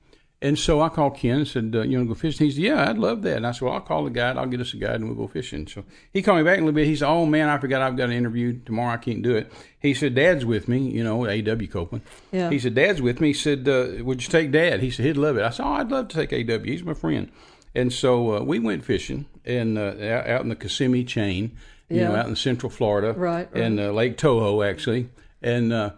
And 0.44 0.58
so 0.58 0.80
I 0.82 0.90
called 0.90 1.16
Ken 1.16 1.38
and 1.38 1.48
said, 1.48 1.72
uh, 1.74 1.80
"You 1.82 1.96
want 1.96 2.08
to 2.10 2.14
go 2.14 2.20
fishing?" 2.20 2.46
He 2.46 2.52
said, 2.52 2.62
"Yeah, 2.62 2.88
I'd 2.90 2.98
love 2.98 3.22
that." 3.22 3.38
And 3.38 3.46
I 3.46 3.52
said, 3.52 3.62
"Well, 3.62 3.72
I'll 3.74 3.80
call 3.80 4.04
the 4.04 4.10
guide. 4.10 4.36
I'll 4.36 4.46
get 4.46 4.60
us 4.60 4.74
a 4.74 4.76
guide, 4.76 4.96
and 4.96 5.06
we'll 5.06 5.16
go 5.16 5.26
fishing." 5.26 5.66
So 5.66 5.84
he 6.12 6.20
called 6.22 6.38
me 6.38 6.44
back 6.44 6.58
a 6.58 6.60
little 6.60 6.72
bit. 6.72 6.86
He 6.86 6.96
said, 6.96 7.08
"Oh 7.08 7.24
man, 7.24 7.48
I 7.48 7.56
forgot 7.58 7.80
I've 7.82 7.96
got 7.96 8.10
an 8.10 8.16
interview 8.16 8.58
tomorrow. 8.66 8.92
I 8.92 8.98
can't 8.98 9.22
do 9.22 9.34
it." 9.36 9.50
He 9.80 9.94
said, 9.94 10.14
"Dad's 10.14 10.44
with 10.44 10.68
me. 10.68 10.78
You 10.90 11.02
know, 11.02 11.26
A.W. 11.26 11.66
Copeland." 11.68 12.04
Yeah. 12.30 12.50
He 12.50 12.58
said, 12.58 12.74
"Dad's 12.74 13.00
with 13.00 13.20
me." 13.22 13.28
He 13.28 13.32
said, 13.34 13.66
uh, 13.66 14.04
"Would 14.04 14.22
you 14.22 14.28
take 14.28 14.52
Dad?" 14.52 14.80
He 14.80 14.90
said, 14.90 15.06
"He'd 15.06 15.16
love 15.16 15.38
it." 15.38 15.42
I 15.42 15.50
said, 15.50 15.64
"Oh, 15.64 15.72
I'd 15.72 15.90
love 15.90 16.08
to 16.08 16.16
take 16.16 16.32
A.W. 16.32 16.70
He's 16.70 16.84
my 16.84 16.94
friend." 16.94 17.30
And 17.74 17.92
so 17.92 18.36
uh, 18.36 18.40
we 18.42 18.58
went 18.58 18.84
fishing 18.84 19.24
and 19.46 19.78
uh, 19.78 19.94
out 20.26 20.42
in 20.42 20.48
the 20.50 20.54
Kissimmee 20.56 21.04
chain, 21.04 21.52
you 21.88 22.02
know, 22.02 22.14
out 22.14 22.26
in 22.28 22.36
Central 22.36 22.70
Florida, 22.70 23.14
Right, 23.18 23.48
right. 23.52 23.62
and 23.62 23.80
uh, 23.80 23.90
Lake 23.92 24.16
Toho 24.18 24.64
actually, 24.68 25.08
and 25.42 25.72
uh, 25.72 25.90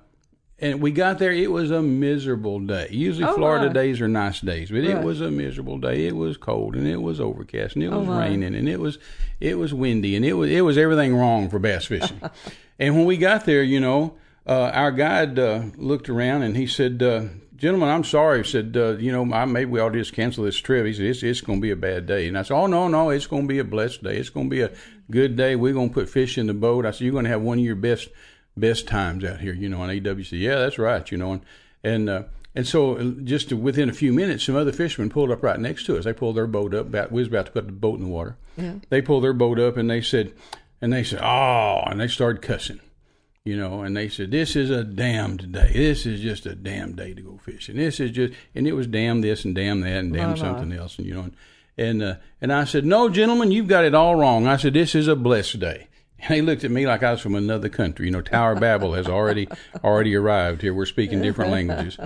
and 0.59 0.81
we 0.81 0.91
got 0.91 1.19
there. 1.19 1.33
It 1.33 1.51
was 1.51 1.71
a 1.71 1.83
miserable 1.83 2.61
day. 2.61 2.89
Usually, 2.91 3.25
Oh, 3.29 3.35
Florida 3.35 3.67
my. 3.67 3.73
days 3.73 4.01
are 4.01 4.09
nice 4.09 4.41
days, 4.41 4.71
but 4.71 4.85
it 4.85 5.03
was 5.03 5.21
a 5.21 5.31
miserable 5.31 5.79
day. 5.79 6.07
It 6.07 6.17
was 6.17 6.37
cold 6.37 6.75
and 6.77 6.87
it 6.87 7.03
was 7.03 7.21
overcast 7.21 7.75
and 7.75 7.85
it 7.85 7.89
Oh, 7.93 7.99
was 8.01 8.09
my. 8.09 8.27
raining 8.29 8.55
and 8.55 8.69
it 8.69 8.81
was 8.81 8.99
it 9.41 9.59
was 9.59 9.75
windy 9.75 10.17
and 10.17 10.25
it 10.25 10.33
was 10.35 10.51
it 10.51 10.63
was 10.63 10.79
everything 10.79 11.15
wrong 11.15 11.49
for 11.51 11.59
bass 11.59 11.85
fishing. 11.85 12.21
and 12.79 12.97
when 12.97 13.05
we 13.05 13.17
got 13.17 13.45
there, 13.45 13.63
you 13.63 13.81
know, 13.81 14.15
uh, 14.47 14.71
our 14.73 14.93
guide 14.93 15.39
uh, 15.39 15.63
looked 15.77 16.09
around 16.09 16.43
and 16.43 16.57
he 16.57 16.67
said. 16.67 17.03
Uh, 17.03 17.25
Gentlemen, 17.57 17.89
I'm 17.89 18.05
sorry. 18.05 18.43
He 18.43 18.51
said, 18.51 18.77
uh, 18.77 18.99
you 18.99 19.11
know, 19.11 19.33
I, 19.35 19.47
maybe 19.47 19.71
we 19.71 19.81
ought 19.81 19.89
to 19.95 19.99
just 19.99 20.13
cancel 20.13 20.45
this 20.45 20.59
trip. 20.59 20.85
He 20.85 20.93
said, 20.93 21.07
it's, 21.07 21.23
it's 21.23 21.41
going 21.41 21.59
to 21.59 21.63
be 21.63 21.71
a 21.71 21.75
bad 21.77 22.05
day. 22.05 22.29
And 22.29 22.37
I 22.37 22.43
said, 22.43 22.53
oh, 22.55 22.67
no, 22.67 22.87
no, 22.87 23.09
it's 23.09 23.27
going 23.27 23.45
to 23.45 23.49
be 23.49 23.61
a 23.61 23.65
blessed 23.65 24.03
day. 24.03 24.19
It's 24.19 24.29
going 24.29 24.51
to 24.51 24.55
be 24.55 24.61
a 24.61 24.71
good 25.11 25.37
day. 25.37 25.57
We're 25.57 25.73
going 25.73 25.89
to 25.89 25.95
put 25.95 26.11
fish 26.11 26.37
in 26.37 26.49
the 26.49 26.53
boat. 26.53 26.85
I 26.85 26.91
said, 26.91 27.01
you're 27.07 27.13
going 27.13 27.25
to 27.25 27.31
have 27.31 27.41
one 27.41 27.59
of 27.59 27.65
your 27.65 27.75
best 27.75 28.11
best 28.57 28.87
times 28.87 29.25
out 29.25 29.41
here, 29.41 29.55
you 29.55 29.69
know. 29.69 29.81
on 29.81 29.89
AWC. 29.89 30.41
yeah, 30.41 30.57
that's 30.57 30.79
right, 30.79 31.11
you 31.11 31.19
know. 31.19 31.33
And 31.33 31.43
and 31.85 32.09
uh, 32.09 32.23
and 32.55 32.67
so 32.67 32.97
uh, 32.97 33.05
just 33.23 33.53
within 33.53 33.89
a 33.89 33.93
few 33.93 34.13
minutes, 34.13 34.45
some 34.45 34.57
other 34.57 34.73
fishermen 34.73 35.11
pulled 35.11 35.31
up 35.31 35.43
right 35.43 35.61
next 35.61 35.87
to 35.87 35.99
us. 35.99 36.05
They 36.05 36.13
pulled 36.13 36.37
their 36.37 36.47
boat 36.47 36.75
up. 36.75 36.87
About, 36.87 37.13
we 37.13 37.21
was 37.21 37.29
about 37.29 37.47
to 37.47 37.53
put 37.53 37.67
the 37.67 37.73
boat 37.73 37.99
in 37.99 38.05
the 38.05 38.11
water. 38.11 38.37
Yeah. 38.57 38.77
They 38.89 39.03
pulled 39.03 39.25
their 39.25 39.35
boat 39.35 39.59
up 39.59 39.77
and 39.77 39.91
they 39.91 40.01
said, 40.01 40.33
and 40.81 40.93
they 40.93 41.05
said, 41.05 41.21
oh, 41.23 41.83
and 41.87 42.01
they 42.01 42.09
started 42.09 42.43
cussing. 42.43 42.81
You 43.45 43.57
know, 43.57 43.83
and 43.83 43.97
they 43.97 44.09
said, 44.09 44.33
"This 44.33 44.57
is 44.57 44.71
a 44.71 44.83
damned 44.83 45.53
day. 45.53 45.71
This 45.73 46.05
is 46.05 46.21
just 46.21 46.47
a 46.47 46.57
damn 46.57 46.97
day 46.97 47.15
to 47.15 47.23
go 47.23 47.39
fishing. 47.41 47.77
This 47.77 48.01
is 48.01 48.11
just," 48.11 48.35
and 48.57 48.67
it 48.67 48.73
was 48.73 48.89
damn 48.89 49.21
this 49.21 49.45
and 49.45 49.55
damn 49.55 49.83
that 49.83 49.99
and 49.99 50.13
damn 50.13 50.37
something 50.37 50.73
else, 50.73 50.99
and 50.99 51.07
you 51.07 51.15
know, 51.15 51.21
and 51.21 51.37
and, 51.79 52.03
uh, 52.03 52.15
and 52.41 52.53
I 52.53 52.65
said, 52.65 52.85
"No, 52.85 53.09
gentlemen, 53.09 53.53
you've 53.53 53.69
got 53.69 53.85
it 53.85 53.95
all 53.95 54.17
wrong." 54.17 54.49
I 54.49 54.57
said, 54.57 54.75
"This 54.75 54.97
is 54.97 55.07
a 55.07 55.15
blessed 55.15 55.61
day." 55.61 55.87
And 56.19 56.31
they 56.35 56.41
looked 56.43 56.65
at 56.65 56.71
me 56.71 56.87
like 56.87 57.03
I 57.03 57.13
was 57.13 57.21
from 57.21 57.35
another 57.35 57.69
country. 57.69 58.07
You 58.07 58.13
know, 58.13 58.21
Tower 58.23 58.57
Babel 58.57 58.95
has 58.95 59.07
already 59.07 59.49
already 59.85 60.15
arrived 60.17 60.63
here. 60.63 60.73
We're 60.75 60.87
speaking 60.87 61.21
different 61.23 61.51
languages, 61.53 61.99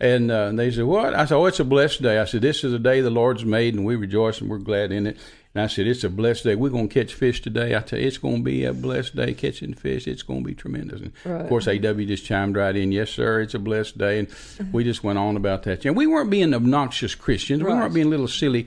and 0.00 0.30
uh, 0.30 0.50
they 0.52 0.70
said, 0.70 0.84
"What?" 0.84 1.14
I 1.14 1.26
said, 1.26 1.36
"Oh, 1.36 1.46
it's 1.46 1.60
a 1.60 1.64
blessed 1.64 2.02
day." 2.02 2.18
I 2.18 2.24
said, 2.24 2.42
"This 2.42 2.64
is 2.64 2.72
a 2.72 2.78
day 2.78 3.00
the 3.02 3.10
Lord's 3.10 3.44
made, 3.44 3.74
and 3.74 3.84
we 3.84 3.94
rejoice 3.96 4.40
and 4.40 4.50
we're 4.50 4.58
glad 4.58 4.90
in 4.90 5.06
it." 5.06 5.16
And 5.54 5.62
I 5.62 5.66
said, 5.66 5.86
"It's 5.86 6.02
a 6.02 6.08
blessed 6.10 6.44
day. 6.44 6.54
We're 6.56 6.70
going 6.70 6.88
to 6.88 6.94
catch 6.94 7.14
fish 7.14 7.40
today. 7.42 7.76
I 7.76 7.80
tell 7.80 7.98
you, 7.98 8.06
it's 8.06 8.18
going 8.18 8.36
to 8.38 8.42
be 8.42 8.64
a 8.64 8.72
blessed 8.72 9.14
day 9.16 9.32
catching 9.34 9.74
fish. 9.74 10.06
It's 10.08 10.22
going 10.22 10.42
to 10.42 10.46
be 10.48 10.54
tremendous." 10.54 11.00
And 11.02 11.12
Right. 11.24 11.42
of 11.42 11.48
course, 11.48 11.68
AW 11.68 12.04
just 12.04 12.24
chimed 12.24 12.56
right 12.56 12.74
in, 12.74 12.90
"Yes, 12.90 13.10
sir. 13.10 13.42
It's 13.42 13.54
a 13.54 13.58
blessed 13.58 13.98
day." 13.98 14.18
And 14.20 14.28
we 14.72 14.82
just 14.82 15.04
went 15.04 15.18
on 15.18 15.36
about 15.36 15.64
that. 15.64 15.84
And 15.84 15.94
we 15.96 16.06
weren't 16.06 16.30
being 16.30 16.54
obnoxious 16.54 17.14
Christians. 17.14 17.62
We 17.62 17.68
weren't 17.68 17.94
being 17.94 18.10
little 18.10 18.28
silly 18.28 18.66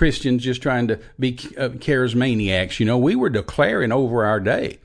Christians 0.00 0.42
just 0.42 0.62
trying 0.62 0.88
to 0.88 0.98
be 1.18 1.32
uh, 1.58 1.68
charismaniacs. 1.68 2.80
You 2.80 2.86
know, 2.86 2.96
we 2.96 3.14
were 3.14 3.28
declaring 3.28 3.92
over 3.92 4.24
our 4.24 4.40
day. 4.40 4.78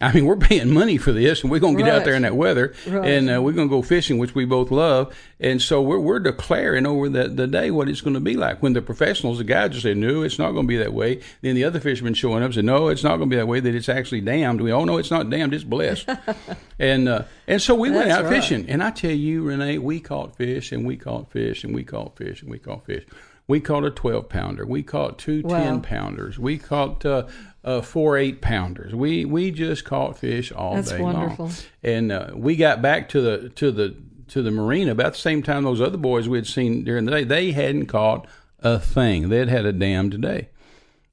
I 0.00 0.12
mean, 0.14 0.24
we're 0.24 0.36
paying 0.36 0.72
money 0.72 0.96
for 0.96 1.12
this, 1.12 1.42
and 1.42 1.50
we're 1.50 1.58
going 1.60 1.76
to 1.76 1.82
get 1.82 1.92
out 1.92 2.04
there 2.04 2.14
in 2.14 2.22
that 2.22 2.36
weather, 2.36 2.74
Right. 2.86 3.06
and 3.10 3.30
uh, 3.34 3.42
we're 3.42 3.52
going 3.52 3.68
to 3.68 3.74
go 3.74 3.82
fishing, 3.82 4.16
which 4.16 4.34
we 4.34 4.46
both 4.46 4.70
love. 4.70 5.14
And 5.40 5.60
so 5.60 5.82
we're 5.82 5.98
we're 6.00 6.20
declaring 6.20 6.86
over 6.86 7.10
the, 7.10 7.28
the 7.28 7.46
day 7.46 7.70
what 7.70 7.88
it's 7.90 8.00
going 8.00 8.14
to 8.14 8.20
be 8.20 8.34
like. 8.34 8.62
When 8.62 8.72
the 8.72 8.80
professionals, 8.80 9.36
the 9.38 9.44
guys, 9.44 9.72
just 9.72 9.82
say, 9.82 9.92
"No, 9.92 10.22
it's 10.22 10.38
not 10.38 10.52
going 10.52 10.64
to 10.64 10.68
be 10.68 10.78
that 10.78 10.94
way." 10.94 11.20
Then 11.42 11.54
the 11.54 11.64
other 11.64 11.80
fishermen 11.80 12.14
showing 12.14 12.42
up 12.42 12.54
say, 12.54 12.62
"No, 12.62 12.88
it's 12.88 13.04
not 13.04 13.18
going 13.18 13.28
to 13.28 13.34
be 13.34 13.36
that 13.36 13.46
way. 13.48 13.60
That 13.60 13.74
it's 13.74 13.90
actually 13.90 14.22
damned." 14.22 14.62
We 14.62 14.70
all 14.70 14.86
know 14.86 14.96
it's 14.96 15.10
not 15.10 15.28
damned; 15.28 15.52
it's 15.52 15.64
blessed. 15.64 16.08
and 16.78 17.08
uh, 17.10 17.22
and 17.46 17.60
so 17.60 17.74
we 17.74 17.90
went 17.90 18.10
out 18.10 18.24
right. 18.24 18.32
fishing, 18.32 18.70
and 18.70 18.82
I 18.82 18.90
tell 18.90 19.10
you, 19.10 19.44
Renee, 19.44 19.76
we 19.78 20.00
caught 20.00 20.36
fish, 20.36 20.72
and 20.72 20.86
we 20.86 20.96
caught 20.96 21.30
fish, 21.30 21.62
and 21.62 21.74
we 21.74 21.84
caught 21.84 22.16
fish, 22.16 22.40
and 22.42 22.50
we 22.50 22.58
caught 22.58 22.86
fish. 22.86 23.04
We 23.04 23.12
caught 23.12 23.26
a 23.48 23.90
twelve 23.90 24.28
pounder. 24.28 24.66
We 24.66 24.82
caught 24.82 25.18
two 25.18 25.42
Wow. 25.42 25.58
ten 25.62 25.80
pounders. 25.82 26.38
We 26.38 26.58
caught 26.58 27.04
uh, 27.04 27.26
uh, 27.64 27.80
four 27.80 28.16
eight 28.16 28.40
pounders. 28.40 28.94
We 28.94 29.24
we 29.24 29.50
just 29.50 29.84
caught 29.84 30.18
fish 30.18 30.52
all 30.52 30.74
That's 30.74 30.90
day 30.90 31.00
wonderful. 31.00 31.46
long. 31.46 31.54
And 31.82 32.12
uh, 32.12 32.30
we 32.34 32.56
got 32.56 32.82
back 32.82 33.08
to 33.10 33.20
the 33.20 33.48
to 33.50 33.70
the 33.70 33.96
to 34.28 34.42
the 34.42 34.50
marina 34.50 34.90
about 34.92 35.12
the 35.12 35.18
same 35.20 35.42
time 35.42 35.62
those 35.62 35.80
other 35.80 35.96
boys 35.98 36.28
we 36.28 36.38
had 36.38 36.46
seen 36.46 36.82
during 36.84 37.04
the 37.04 37.12
day. 37.12 37.24
They 37.24 37.52
hadn't 37.52 37.86
caught 37.86 38.26
a 38.60 38.78
thing. 38.80 39.28
They'd 39.28 39.48
had 39.48 39.64
a 39.66 39.72
damned 39.72 40.10
today. 40.12 40.48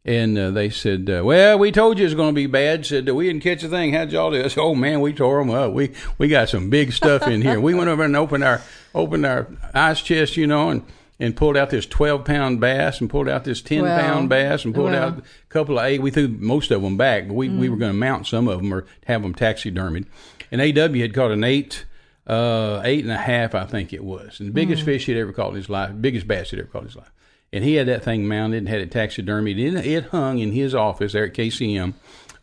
And 0.05 0.37
uh, 0.37 0.51
they 0.51 0.69
said, 0.69 1.09
uh, 1.09 1.21
"Well, 1.23 1.57
we 1.57 1.71
told 1.71 1.97
you 1.97 2.03
it 2.03 2.07
was 2.07 2.15
going 2.15 2.31
to 2.31 2.35
be 2.35 2.47
bad." 2.47 2.85
Said 2.85 3.07
we 3.09 3.27
didn't 3.27 3.41
catch 3.43 3.63
a 3.63 3.69
thing. 3.69 3.93
How'd 3.93 4.11
y'all 4.11 4.31
do? 4.31 4.43
I 4.43 4.47
said, 4.49 4.59
"Oh 4.59 4.75
man, 4.75 4.99
we 4.99 5.13
tore 5.13 5.39
them 5.39 5.49
up. 5.49 5.71
We 5.71 5.91
we 6.17 6.27
got 6.27 6.49
some 6.49 6.69
big 6.69 6.91
stuff 6.91 7.25
in 7.25 7.41
here. 7.41 7.57
We 7.61 7.73
went 7.73 7.89
over 7.89 8.03
and 8.03 8.15
opened 8.17 8.43
our 8.43 8.61
opened 8.93 9.25
our 9.25 9.47
ice 9.73 10.01
chest, 10.01 10.35
you 10.35 10.45
know, 10.45 10.69
and 10.71 10.83
and 11.23 11.35
pulled 11.35 11.57
out 11.57 11.69
this 11.69 11.85
twelve 11.85 12.25
pound 12.25 12.59
bass 12.59 12.99
and 13.01 13.09
pulled 13.09 13.29
out 13.29 13.43
this 13.45 13.61
ten 13.61 13.83
Wow. 13.83 13.99
pound 13.99 14.29
bass 14.29 14.65
and 14.65 14.75
pulled 14.75 14.91
Wow. 14.91 15.07
out 15.07 15.17
a 15.19 15.23
couple 15.49 15.79
of 15.79 15.85
eight. 15.85 16.01
We 16.01 16.11
threw 16.11 16.27
most 16.27 16.69
of 16.71 16.81
them 16.81 16.97
back, 16.97 17.27
but 17.27 17.33
we 17.33 17.49
we 17.49 17.69
were 17.69 17.77
going 17.77 17.91
to 17.93 17.97
mount 17.97 18.27
some 18.27 18.47
of 18.47 18.59
them 18.59 18.73
or 18.73 18.85
have 19.05 19.21
them 19.23 19.33
taxidermied. 19.33 20.05
And 20.51 20.61
AW 20.61 20.99
had 20.99 21.13
caught 21.13 21.31
an 21.31 21.43
eight. 21.43 21.85
Uh, 22.25 22.81
eight 22.85 23.03
and 23.03 23.11
a 23.11 23.17
half, 23.17 23.53
I 23.53 23.65
think 23.65 23.91
it 23.91 24.01
was, 24.01 24.39
and 24.39 24.47
the 24.47 24.53
biggest 24.53 24.83
fish 24.83 25.07
he'd 25.07 25.17
ever 25.17 25.33
caught 25.33 25.49
in 25.49 25.55
his 25.57 25.67
life, 25.69 25.91
biggest 25.99 26.25
bass 26.25 26.51
he'd 26.51 26.59
ever 26.59 26.69
caught 26.69 26.83
in 26.83 26.87
his 26.87 26.95
life 26.95 27.11
and 27.51 27.63
he 27.65 27.75
had 27.75 27.87
that 27.87 28.01
thing 28.03 28.25
mounted 28.27 28.57
and 28.59 28.69
had 28.69 28.79
it 28.79 28.89
taxidermied. 28.91 29.59
It, 29.59 29.85
it 29.85 30.05
hung 30.05 30.39
in 30.39 30.53
his 30.53 30.73
office 30.73 31.11
there 31.11 31.25
at 31.25 31.33
KCM. 31.33 31.93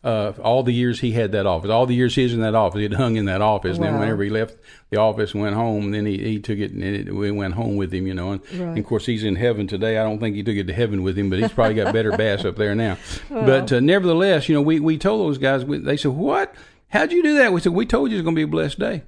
Uh, 0.03 0.33
all 0.43 0.63
the 0.63 0.73
years 0.73 1.01
he 1.01 1.13
had 1.13 1.33
that 1.33 1.45
office, 1.45 1.69
all 1.71 1.85
the 1.85 1.95
years 1.95 2.15
he 2.15 2.23
was 2.23 2.33
in 2.33 2.41
that 2.41 2.55
office, 2.55 2.81
it 2.81 2.95
hung 2.95 3.17
in 3.17 3.27
that 3.27 3.43
office. 3.43 3.77
And 3.77 3.85
then 3.85 3.93
whenever 4.01 4.23
he 4.23 4.31
left 4.31 4.57
the 4.89 4.97
office 4.97 5.35
and 5.35 5.43
went 5.43 5.55
home, 5.55 5.91
then 5.91 6.07
he, 6.07 6.17
he 6.17 6.39
took 6.39 6.59
it 6.59 6.73
and 6.73 6.83
it, 6.83 7.15
we 7.15 7.31
went 7.31 7.53
home 7.53 7.77
with 7.77 7.93
him, 7.93 8.07
you 8.07 8.15
know. 8.15 8.33
And, 8.33 8.41
and 8.53 8.79
of 8.79 8.87
course, 8.87 9.05
he's 9.05 9.25
in 9.25 9.37
heaven 9.37 9.67
today. 9.67 9.99
I 9.99 10.03
don't 10.05 10.19
think 10.19 10.37
he 10.37 10.43
took 10.43 10.57
it 10.57 10.67
to 10.69 10.73
heaven 10.73 11.03
with 11.03 11.19
him, 11.19 11.29
but 11.29 11.39
he's 11.39 11.53
probably 11.53 11.75
got 11.75 11.93
better 11.93 12.17
bass 12.17 12.47
up 12.47 12.57
there 12.57 12.75
now. 12.75 12.97
But 13.29 13.71
uh, 13.73 13.81
nevertheless, 13.81 14.49
you 14.49 14.55
know, 14.55 14.63
we, 14.63 14.81
we 14.81 14.97
told 14.97 15.21
those 15.21 15.37
guys, 15.37 15.67
we, 15.67 15.77
they 15.77 15.99
said, 15.99 16.13
What? 16.13 16.55
How'd 16.89 17.13
you 17.13 17.23
do 17.23 17.35
that? 17.37 17.53
We 17.53 17.61
said, 17.61 17.73
We 17.73 17.85
told 17.85 18.11
you 18.11 18.17
it's 18.17 18.25
going 18.25 18.35
to 18.35 18.39
be 18.39 18.45
a 18.45 18.49
blessed 18.49 18.79
day. 18.79 19.03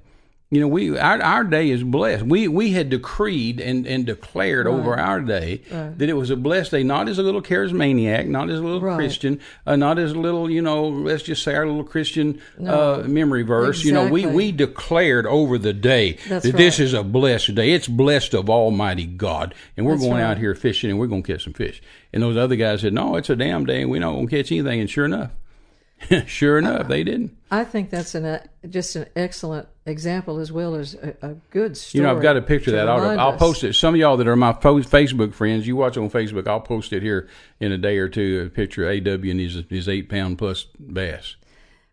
You 0.53 0.59
know, 0.59 0.67
we 0.67 0.95
our 0.99 1.19
our 1.19 1.43
day 1.43 1.71
is 1.71 1.83
blessed. 1.83 2.25
We 2.25 2.47
we 2.47 2.73
had 2.73 2.89
decreed 2.91 3.59
and, 3.59 3.87
and 3.87 4.05
declared 4.05 4.67
over 4.67 4.99
our 4.99 5.19
day 5.19 5.61
that 5.69 6.07
it 6.07 6.13
was 6.13 6.29
a 6.29 6.35
blessed 6.35 6.69
day, 6.69 6.83
not 6.83 7.09
as 7.09 7.17
a 7.17 7.23
little 7.23 7.41
charismaniac, 7.41 8.27
not 8.27 8.51
as 8.51 8.59
a 8.59 8.61
little 8.61 8.79
Right. 8.79 8.95
Christian, 8.95 9.39
uh, 9.65 9.75
not 9.75 9.97
as 9.97 10.11
a 10.11 10.19
little, 10.19 10.51
you 10.51 10.61
know, 10.61 10.87
let's 10.87 11.23
just 11.23 11.41
say 11.41 11.55
our 11.55 11.65
little 11.65 11.83
Christian 11.83 12.39
uh, 12.63 13.03
memory 13.07 13.41
verse. 13.41 13.83
You 13.83 13.93
know, 13.93 14.07
we 14.07 14.27
we 14.27 14.51
declared 14.51 15.25
over 15.25 15.57
the 15.57 15.73
day 15.73 16.17
That's 16.29 16.45
that 16.45 16.55
this 16.55 16.79
is 16.79 16.93
a 16.93 17.01
blessed 17.03 17.55
day. 17.55 17.71
It's 17.71 17.87
blessed 17.87 18.35
of 18.35 18.47
Almighty 18.47 19.07
God, 19.07 19.55
and 19.75 19.87
we're 19.87 19.93
That's 19.93 20.03
going 20.05 20.21
right. 20.21 20.29
out 20.31 20.37
here 20.37 20.53
fishing 20.53 20.91
and 20.91 20.99
we're 20.99 21.07
going 21.07 21.23
to 21.23 21.33
catch 21.33 21.45
some 21.45 21.53
fish. 21.53 21.81
And 22.13 22.21
those 22.21 22.37
other 22.37 22.55
guys 22.57 22.81
said, 22.81 22.93
"No, 22.93 23.15
it's 23.15 23.31
a 23.31 23.35
damn 23.35 23.65
day, 23.65 23.81
and 23.81 23.89
we're 23.89 24.01
not 24.01 24.11
going 24.11 24.27
to 24.27 24.37
catch 24.37 24.51
anything." 24.51 24.81
And 24.81 24.89
sure 24.89 25.05
enough, 25.05 25.31
sure 26.27 26.59
enough, 26.59 26.87
they 26.87 27.03
didn't. 27.03 27.35
I 27.49 27.63
think 27.63 27.89
that's 27.89 28.13
an 28.13 28.25
uh, 28.25 28.45
just 28.69 28.95
an 28.95 29.07
excellent 29.15 29.67
example 29.85 30.39
as 30.39 30.51
well 30.51 30.75
as 30.75 30.95
a, 30.95 31.15
a 31.21 31.33
good 31.49 31.75
story. 31.75 31.99
You 31.99 32.07
know, 32.07 32.15
I've 32.15 32.21
got 32.21 32.37
a 32.37 32.41
picture 32.41 32.71
of 32.71 32.75
that. 32.75 32.89
I'll, 32.89 33.19
I'll 33.19 33.37
post 33.37 33.63
it. 33.63 33.73
Some 33.73 33.93
of 33.95 33.99
y'all 33.99 34.17
that 34.17 34.27
are 34.27 34.35
my 34.35 34.53
Facebook 34.53 35.33
friends, 35.33 35.67
you 35.67 35.75
watch 35.75 35.97
on 35.97 36.09
Facebook. 36.09 36.47
I'll 36.47 36.61
post 36.61 36.93
it 36.93 37.03
here 37.03 37.27
in 37.59 37.71
a 37.71 37.77
day 37.77 37.97
or 37.97 38.07
two. 38.07 38.43
A 38.47 38.49
picture 38.49 38.89
of 38.89 39.07
AW 39.07 39.29
and 39.29 39.39
his 39.39 39.63
his 39.69 39.89
eight 39.89 40.09
pound 40.09 40.37
plus 40.37 40.65
bass. 40.79 41.35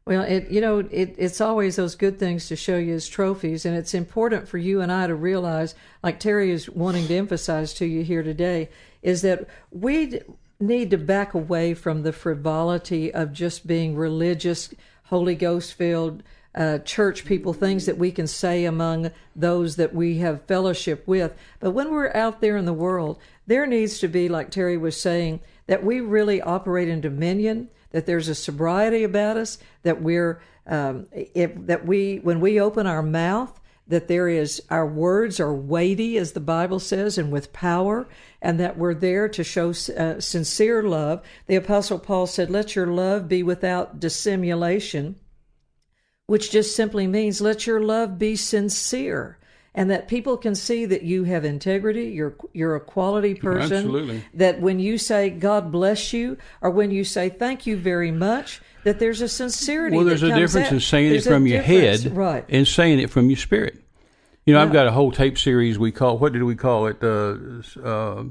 Well, 0.06 0.22
it 0.22 0.50
you 0.50 0.60
know 0.60 0.78
it, 0.78 1.14
it's 1.18 1.40
always 1.40 1.76
those 1.76 1.94
good 1.94 2.18
things 2.18 2.48
to 2.48 2.56
show 2.56 2.76
you 2.78 2.94
as 2.94 3.08
trophies, 3.08 3.66
and 3.66 3.76
it's 3.76 3.94
important 3.94 4.48
for 4.48 4.58
you 4.58 4.80
and 4.80 4.90
I 4.90 5.06
to 5.06 5.14
realize, 5.14 5.74
like 6.02 6.18
Terry 6.18 6.50
is 6.50 6.68
wanting 6.70 7.06
to 7.08 7.16
emphasize 7.16 7.74
to 7.74 7.86
you 7.86 8.02
here 8.02 8.22
today, 8.22 8.70
is 9.02 9.22
that 9.22 9.46
we 9.70 10.20
need 10.58 10.90
to 10.90 10.98
back 10.98 11.34
away 11.34 11.74
from 11.74 12.02
the 12.02 12.12
frivolity 12.12 13.12
of 13.12 13.32
just 13.32 13.66
being 13.66 13.94
religious, 13.94 14.74
Holy 15.04 15.34
Ghost 15.34 15.74
filled. 15.74 16.22
Uh, 16.52 16.78
church 16.78 17.24
people, 17.24 17.52
things 17.52 17.86
that 17.86 17.96
we 17.96 18.10
can 18.10 18.26
say 18.26 18.64
among 18.64 19.12
those 19.36 19.76
that 19.76 19.94
we 19.94 20.18
have 20.18 20.42
fellowship 20.46 21.06
with. 21.06 21.32
But 21.60 21.70
when 21.70 21.92
we're 21.92 22.12
out 22.12 22.40
there 22.40 22.56
in 22.56 22.64
the 22.64 22.72
world, 22.72 23.18
there 23.46 23.66
needs 23.66 24.00
to 24.00 24.08
be, 24.08 24.28
like 24.28 24.50
Terry 24.50 24.76
was 24.76 25.00
saying, 25.00 25.40
that 25.68 25.84
we 25.84 26.00
really 26.00 26.42
operate 26.42 26.88
in 26.88 27.00
dominion, 27.00 27.68
that 27.92 28.06
there's 28.06 28.28
a 28.28 28.34
sobriety 28.34 29.04
about 29.04 29.36
us, 29.36 29.58
that 29.84 30.02
we're 30.02 30.42
um, 30.66 31.06
if, 31.12 31.52
that 31.66 31.86
we 31.86 32.18
when 32.18 32.40
we 32.40 32.60
open 32.60 32.86
our 32.86 33.02
mouth, 33.02 33.60
that 33.86 34.08
there 34.08 34.28
is 34.28 34.62
our 34.70 34.86
words 34.86 35.40
are 35.40 35.54
weighty, 35.54 36.16
as 36.16 36.32
the 36.32 36.40
Bible 36.40 36.78
says, 36.78 37.18
and 37.18 37.32
with 37.32 37.52
power, 37.52 38.08
and 38.40 38.58
that 38.60 38.78
we're 38.78 38.94
there 38.94 39.28
to 39.28 39.44
show 39.44 39.70
uh, 39.70 40.20
sincere 40.20 40.82
love. 40.82 41.22
The 41.46 41.56
Apostle 41.56 41.98
Paul 41.98 42.26
said, 42.26 42.50
"Let 42.50 42.76
your 42.76 42.86
love 42.86 43.28
be 43.28 43.42
without 43.42 44.00
dissimulation." 44.00 45.16
Which 46.30 46.52
just 46.52 46.76
simply 46.76 47.08
means 47.08 47.40
let 47.40 47.66
your 47.66 47.80
love 47.80 48.16
be 48.16 48.36
sincere. 48.36 49.36
and 49.74 49.90
that 49.90 50.06
people 50.06 50.36
can 50.36 50.54
see 50.54 50.84
that 50.84 51.02
you 51.02 51.24
have 51.24 51.44
integrity, 51.44 52.04
you're 52.10 52.36
you're 52.52 52.76
a 52.76 52.80
quality 52.80 53.34
person. 53.48 53.78
Absolutely. 53.78 54.22
That 54.34 54.60
when 54.60 54.78
you 54.78 54.96
say 54.96 55.30
God 55.30 55.72
bless 55.72 56.12
you 56.12 56.38
or 56.60 56.70
when 56.70 56.92
you 56.92 57.02
say 57.02 57.30
thank 57.30 57.66
you 57.66 57.76
very 57.76 58.12
much, 58.12 58.60
that 58.84 59.00
there's 59.00 59.20
a 59.20 59.28
sincerity. 59.28 59.96
Well, 59.96 60.06
there's 60.06 60.22
a 60.22 60.32
difference 60.32 60.68
out. 60.68 60.74
in 60.74 60.80
saying 60.80 61.10
There's 61.10 61.26
it 61.26 61.30
from 61.30 61.48
your 61.48 61.62
head 61.62 62.16
right? 62.16 62.44
and 62.48 62.66
saying 62.66 63.00
it 63.00 63.10
from 63.10 63.28
your 63.28 63.36
spirit. 63.36 63.82
You 64.46 64.54
know, 64.54 64.62
I've 64.62 64.72
got 64.72 64.86
a 64.86 64.92
whole 64.92 65.10
tape 65.10 65.36
series 65.36 65.80
we 65.80 65.90
call 65.90 66.16
what 66.18 66.32
did 66.32 66.44
we 66.44 66.54
call 66.54 66.86
it? 66.86 67.02
Uh, 67.02 67.38
uh, 67.82 68.24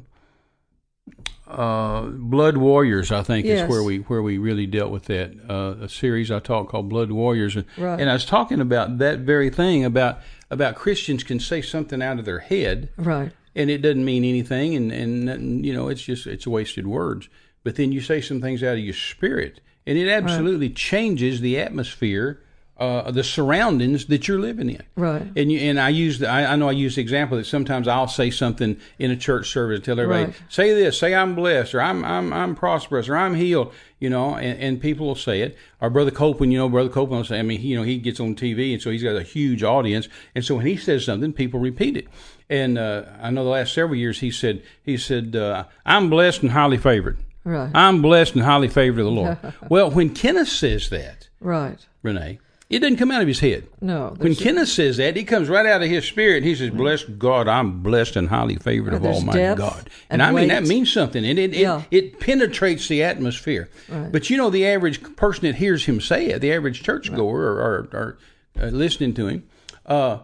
uh, 1.49 2.03
Blood 2.03 2.57
Warriors, 2.57 3.11
I 3.11 3.23
think, 3.23 3.45
Yes. 3.45 3.63
is 3.63 3.69
where 3.69 3.83
we 3.83 3.97
where 3.99 4.21
we 4.21 4.37
really 4.37 4.65
dealt 4.67 4.91
with 4.91 5.05
that. 5.05 5.31
Uh, 5.49 5.75
a 5.85 5.89
series 5.89 6.29
I 6.31 6.39
taught 6.39 6.67
called 6.69 6.89
Blood 6.89 7.11
Warriors, 7.11 7.55
and, 7.55 7.65
Right. 7.77 7.99
and 7.99 8.09
I 8.09 8.13
was 8.13 8.25
talking 8.25 8.59
about 8.61 8.99
that 8.99 9.19
very 9.19 9.49
thing 9.49 9.83
about 9.83 10.19
about 10.51 10.75
Christians 10.75 11.23
can 11.23 11.39
say 11.39 11.61
something 11.61 12.01
out 12.01 12.19
of 12.19 12.25
their 12.25 12.39
head, 12.39 12.89
Right. 12.97 13.31
and 13.55 13.69
it 13.69 13.79
doesn't 13.81 14.05
mean 14.05 14.23
anything, 14.23 14.75
and 14.75 14.91
and 14.91 15.65
you 15.65 15.73
know 15.73 15.87
it's 15.89 16.01
just 16.03 16.27
it's 16.27 16.45
wasted 16.47 16.85
words. 16.87 17.29
But 17.63 17.75
then 17.75 17.91
you 17.91 17.99
say 18.01 18.21
some 18.21 18.41
things 18.41 18.63
out 18.63 18.73
of 18.77 18.79
your 18.83 18.93
spirit, 18.93 19.59
and 19.85 19.97
it 19.97 20.07
absolutely 20.07 20.69
changes 20.69 21.41
the 21.41 21.59
atmosphere, 21.59 22.41
uh, 22.79 23.11
the 23.11 23.23
surroundings 23.23 24.05
that 24.05 24.27
you're 24.27 24.39
living 24.39 24.69
in. 24.69 24.81
Right. 24.95 25.21
And 25.35 25.51
you, 25.51 25.59
and 25.59 25.79
I 25.79 25.89
use 25.89 26.19
the, 26.19 26.27
I, 26.29 26.53
I 26.53 26.55
know 26.55 26.69
I 26.69 26.71
use 26.71 26.95
the 26.95 27.01
example 27.01 27.37
that 27.37 27.45
sometimes 27.45 27.87
I'll 27.87 28.07
say 28.07 28.29
something 28.31 28.79
in 28.97 29.11
a 29.11 29.17
church 29.17 29.49
service 29.51 29.75
and 29.77 29.83
tell 29.85 29.99
everybody 29.99 30.25
Right. 30.25 30.41
say 30.49 30.73
this, 30.73 30.97
say 30.97 31.13
I'm 31.13 31.35
blessed 31.35 31.75
or 31.75 31.81
I'm 31.81 32.05
I'm 32.05 32.31
I'm 32.31 32.55
prosperous 32.55 33.09
or 33.09 33.17
I'm 33.17 33.35
healed, 33.35 33.73
you 33.99 34.09
know, 34.09 34.35
and, 34.35 34.57
and 34.59 34.81
people 34.81 35.07
will 35.07 35.15
say 35.15 35.41
it. 35.41 35.57
Our 35.81 35.89
brother 35.89 36.11
Copeland, 36.11 36.53
you 36.53 36.59
know, 36.59 36.69
brother 36.69 36.89
Copeland 36.89 37.19
will 37.21 37.27
say, 37.27 37.39
I 37.39 37.41
mean, 37.43 37.59
he, 37.59 37.67
you 37.69 37.75
know, 37.77 37.83
he 37.83 37.97
gets 37.97 38.19
on 38.19 38.35
TV 38.35 38.71
and 38.73 38.81
so 38.81 38.89
he's 38.91 39.03
got 39.03 39.15
a 39.15 39.23
huge 39.23 39.61
audience, 39.61 40.07
and 40.33 40.45
so 40.45 40.55
when 40.55 40.65
he 40.65 40.77
says 40.77 41.03
something, 41.05 41.33
people 41.33 41.59
repeat 41.59 41.97
it. 41.97 42.07
And 42.49 42.77
uh, 42.77 43.03
I 43.21 43.29
know 43.29 43.43
the 43.43 43.49
last 43.49 43.73
several 43.73 43.95
years 43.99 44.21
he 44.21 44.31
said 44.31 44.63
he 44.81 44.97
said 44.97 45.35
uh, 45.35 45.65
I'm 45.85 46.09
blessed 46.09 46.41
and 46.43 46.51
highly 46.51 46.77
favored. 46.77 47.17
Right. 47.43 47.71
I'm 47.73 48.01
blessed 48.01 48.35
and 48.35 48.43
highly 48.43 48.67
favored 48.67 48.99
of 49.01 49.05
the 49.05 49.11
Lord. 49.11 49.37
well, 49.69 49.89
when 49.91 50.13
Kenneth 50.13 50.49
says 50.49 50.89
that, 50.89 51.27
Right. 51.41 51.85
Renee, 52.03 52.39
it 52.69 52.79
didn't 52.79 52.97
come 52.99 53.09
out 53.09 53.21
of 53.21 53.27
his 53.27 53.39
head. 53.39 53.67
No. 53.81 54.13
When 54.17 54.35
Kenneth 54.35 54.69
says 54.69 54.97
that, 54.97 55.15
he 55.15 55.23
comes 55.23 55.49
right 55.49 55.65
out 55.65 55.81
of 55.81 55.89
his 55.89 56.05
spirit. 56.05 56.43
He 56.43 56.53
says, 56.55 56.69
"Bless 56.69 57.03
God, 57.03 57.47
I'm 57.47 57.81
blessed 57.81 58.15
and 58.15 58.29
highly 58.29 58.57
favored 58.57 58.93
of 58.93 59.01
There's 59.01 59.15
Almighty 59.17 59.55
God." 59.55 59.89
and 60.09 60.21
And 60.21 60.23
I 60.23 60.31
mean 60.31 60.49
that 60.49 60.63
means 60.67 60.91
something, 60.93 61.25
and 61.25 61.39
it 61.39 61.53
it, 61.53 61.59
Yeah. 61.61 61.81
it 61.89 62.19
penetrates 62.19 62.87
the 62.87 63.01
atmosphere. 63.03 63.69
But 63.89 64.29
you 64.29 64.37
know, 64.37 64.49
the 64.49 64.67
average 64.67 65.01
person 65.15 65.45
that 65.47 65.55
hears 65.55 65.85
him 65.85 65.99
say 65.99 66.27
it, 66.27 66.39
the 66.39 66.53
average 66.53 66.83
churchgoer 66.83 67.41
or, 67.41 67.57
or, 67.59 67.89
or 67.91 68.17
uh, 68.61 68.65
listening 68.67 69.13
to 69.15 69.27
him, 69.27 69.43
uh, 69.85 70.19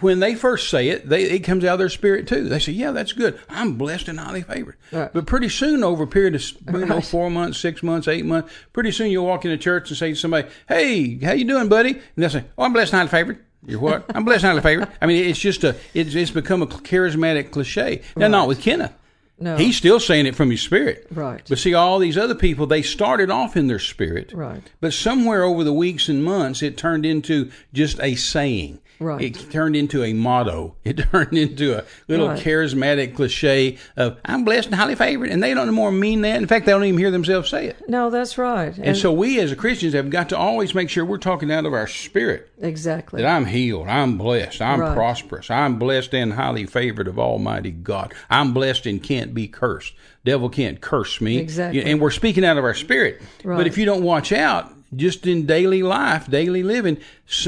when 0.00 0.20
they 0.20 0.34
first 0.34 0.68
say 0.70 0.88
it, 0.88 1.08
they, 1.08 1.24
it 1.24 1.40
comes 1.40 1.64
out 1.64 1.74
of 1.74 1.78
their 1.78 1.88
spirit 1.88 2.26
too. 2.26 2.48
They 2.48 2.58
say, 2.58 2.72
"Yeah, 2.72 2.92
that's 2.92 3.12
good. 3.12 3.38
I'm 3.48 3.74
blessed 3.76 4.08
and 4.08 4.18
highly 4.18 4.42
favored." 4.42 4.76
Right. 4.92 5.12
But 5.12 5.26
pretty 5.26 5.48
soon, 5.48 5.82
over 5.82 6.04
a 6.04 6.06
period 6.06 6.34
of 6.34 6.42
you 6.72 6.86
know 6.86 7.00
four 7.00 7.30
months, 7.30 7.58
six 7.58 7.82
months, 7.82 8.08
eight 8.08 8.24
months, 8.24 8.52
pretty 8.72 8.92
soon 8.92 9.10
you'll 9.10 9.26
walk 9.26 9.44
into 9.44 9.56
church 9.56 9.90
and 9.90 9.98
say 9.98 10.10
to 10.10 10.16
somebody, 10.16 10.48
"Hey, 10.68 11.18
how 11.18 11.32
you 11.32 11.44
doing, 11.44 11.68
buddy?" 11.68 11.92
And 11.92 12.02
they'll 12.16 12.30
say, 12.30 12.44
"Oh, 12.56 12.64
I'm 12.64 12.72
blessed 12.72 12.92
and 12.92 13.08
highly 13.08 13.22
favored." 13.24 13.44
You're 13.66 13.80
what? 13.80 14.04
I'm 14.14 14.24
blessed 14.24 14.44
and 14.44 14.50
highly 14.50 14.62
favored. 14.62 14.88
I 15.00 15.06
mean, 15.06 15.24
it's 15.24 15.38
just 15.38 15.64
a 15.64 15.76
it's, 15.92 16.14
it's 16.14 16.30
become 16.30 16.62
a 16.62 16.66
charismatic 16.66 17.50
cliche. 17.50 18.02
Now, 18.16 18.28
not 18.28 18.48
with 18.48 18.60
Kenneth. 18.60 18.92
No. 19.38 19.56
He's 19.56 19.76
still 19.76 20.00
saying 20.00 20.26
it 20.26 20.34
from 20.34 20.50
his 20.50 20.62
spirit. 20.62 21.06
Right. 21.10 21.42
But 21.46 21.58
see, 21.58 21.74
all 21.74 21.98
these 21.98 22.16
other 22.16 22.34
people, 22.34 22.66
they 22.66 22.80
started 22.80 23.30
off 23.30 23.56
in 23.56 23.66
their 23.66 23.78
spirit. 23.78 24.32
Right. 24.32 24.62
But 24.80 24.94
somewhere 24.94 25.42
over 25.42 25.62
the 25.62 25.74
weeks 25.74 26.08
and 26.08 26.24
months, 26.24 26.62
it 26.62 26.78
turned 26.78 27.04
into 27.04 27.50
just 27.74 28.00
a 28.00 28.14
saying. 28.14 28.80
Right. 28.98 29.20
It 29.20 29.50
turned 29.50 29.76
into 29.76 30.02
a 30.02 30.12
motto. 30.12 30.74
It 30.84 30.98
turned 31.10 31.36
into 31.36 31.78
a 31.78 31.84
little 32.08 32.28
Right. 32.28 32.38
charismatic 32.42 33.14
cliche 33.14 33.76
of 33.96 34.16
"I'm 34.24 34.44
blessed 34.44 34.66
and 34.68 34.74
highly 34.76 34.94
favored," 34.94 35.30
and 35.30 35.42
they 35.42 35.52
don't 35.52 35.72
more 35.74 35.90
mean 35.92 36.20
that. 36.22 36.36
In 36.36 36.46
fact, 36.46 36.64
they 36.66 36.72
don't 36.72 36.84
even 36.84 36.98
hear 36.98 37.10
themselves 37.10 37.50
say 37.50 37.66
it. 37.66 37.76
No, 37.88 38.08
that's 38.10 38.38
right. 38.38 38.72
And, 38.78 38.96
so, 38.96 39.12
we 39.12 39.38
as 39.40 39.52
Christians 39.54 39.94
have 39.94 40.10
got 40.10 40.28
to 40.30 40.36
always 40.38 40.74
make 40.74 40.88
sure 40.90 41.04
we're 41.04 41.18
talking 41.18 41.50
out 41.52 41.66
of 41.66 41.72
our 41.74 41.86
spirit 41.86 42.48
exactly. 42.60 43.20
that 43.22 43.28
I'm 43.28 43.46
healed, 43.46 43.88
I'm 43.88 44.16
blessed, 44.16 44.62
I'm 44.62 44.80
Right. 44.80 44.94
prosperous, 44.94 45.50
I'm 45.50 45.78
blessed 45.78 46.14
and 46.14 46.32
highly 46.34 46.66
favored 46.66 47.08
of 47.08 47.18
Almighty 47.18 47.70
God. 47.72 48.14
I'm 48.30 48.52
blessed 48.54 48.86
and 48.86 49.02
can't 49.02 49.34
be 49.34 49.48
cursed. 49.48 49.92
Devil 50.24 50.48
can't 50.48 50.80
curse 50.80 51.20
me. 51.20 51.38
Exactly. 51.38 51.82
And 51.84 52.00
we're 52.00 52.10
speaking 52.10 52.44
out 52.44 52.56
of 52.58 52.64
our 52.64 52.74
spirit. 52.74 53.20
Right. 53.44 53.56
But 53.56 53.66
if 53.66 53.76
you 53.78 53.84
don't 53.84 54.02
watch 54.02 54.32
out, 54.32 54.72
just 54.96 55.26
in 55.26 55.46
daily 55.46 55.82
life, 55.82 56.28
daily 56.28 56.62
living, 56.62 56.98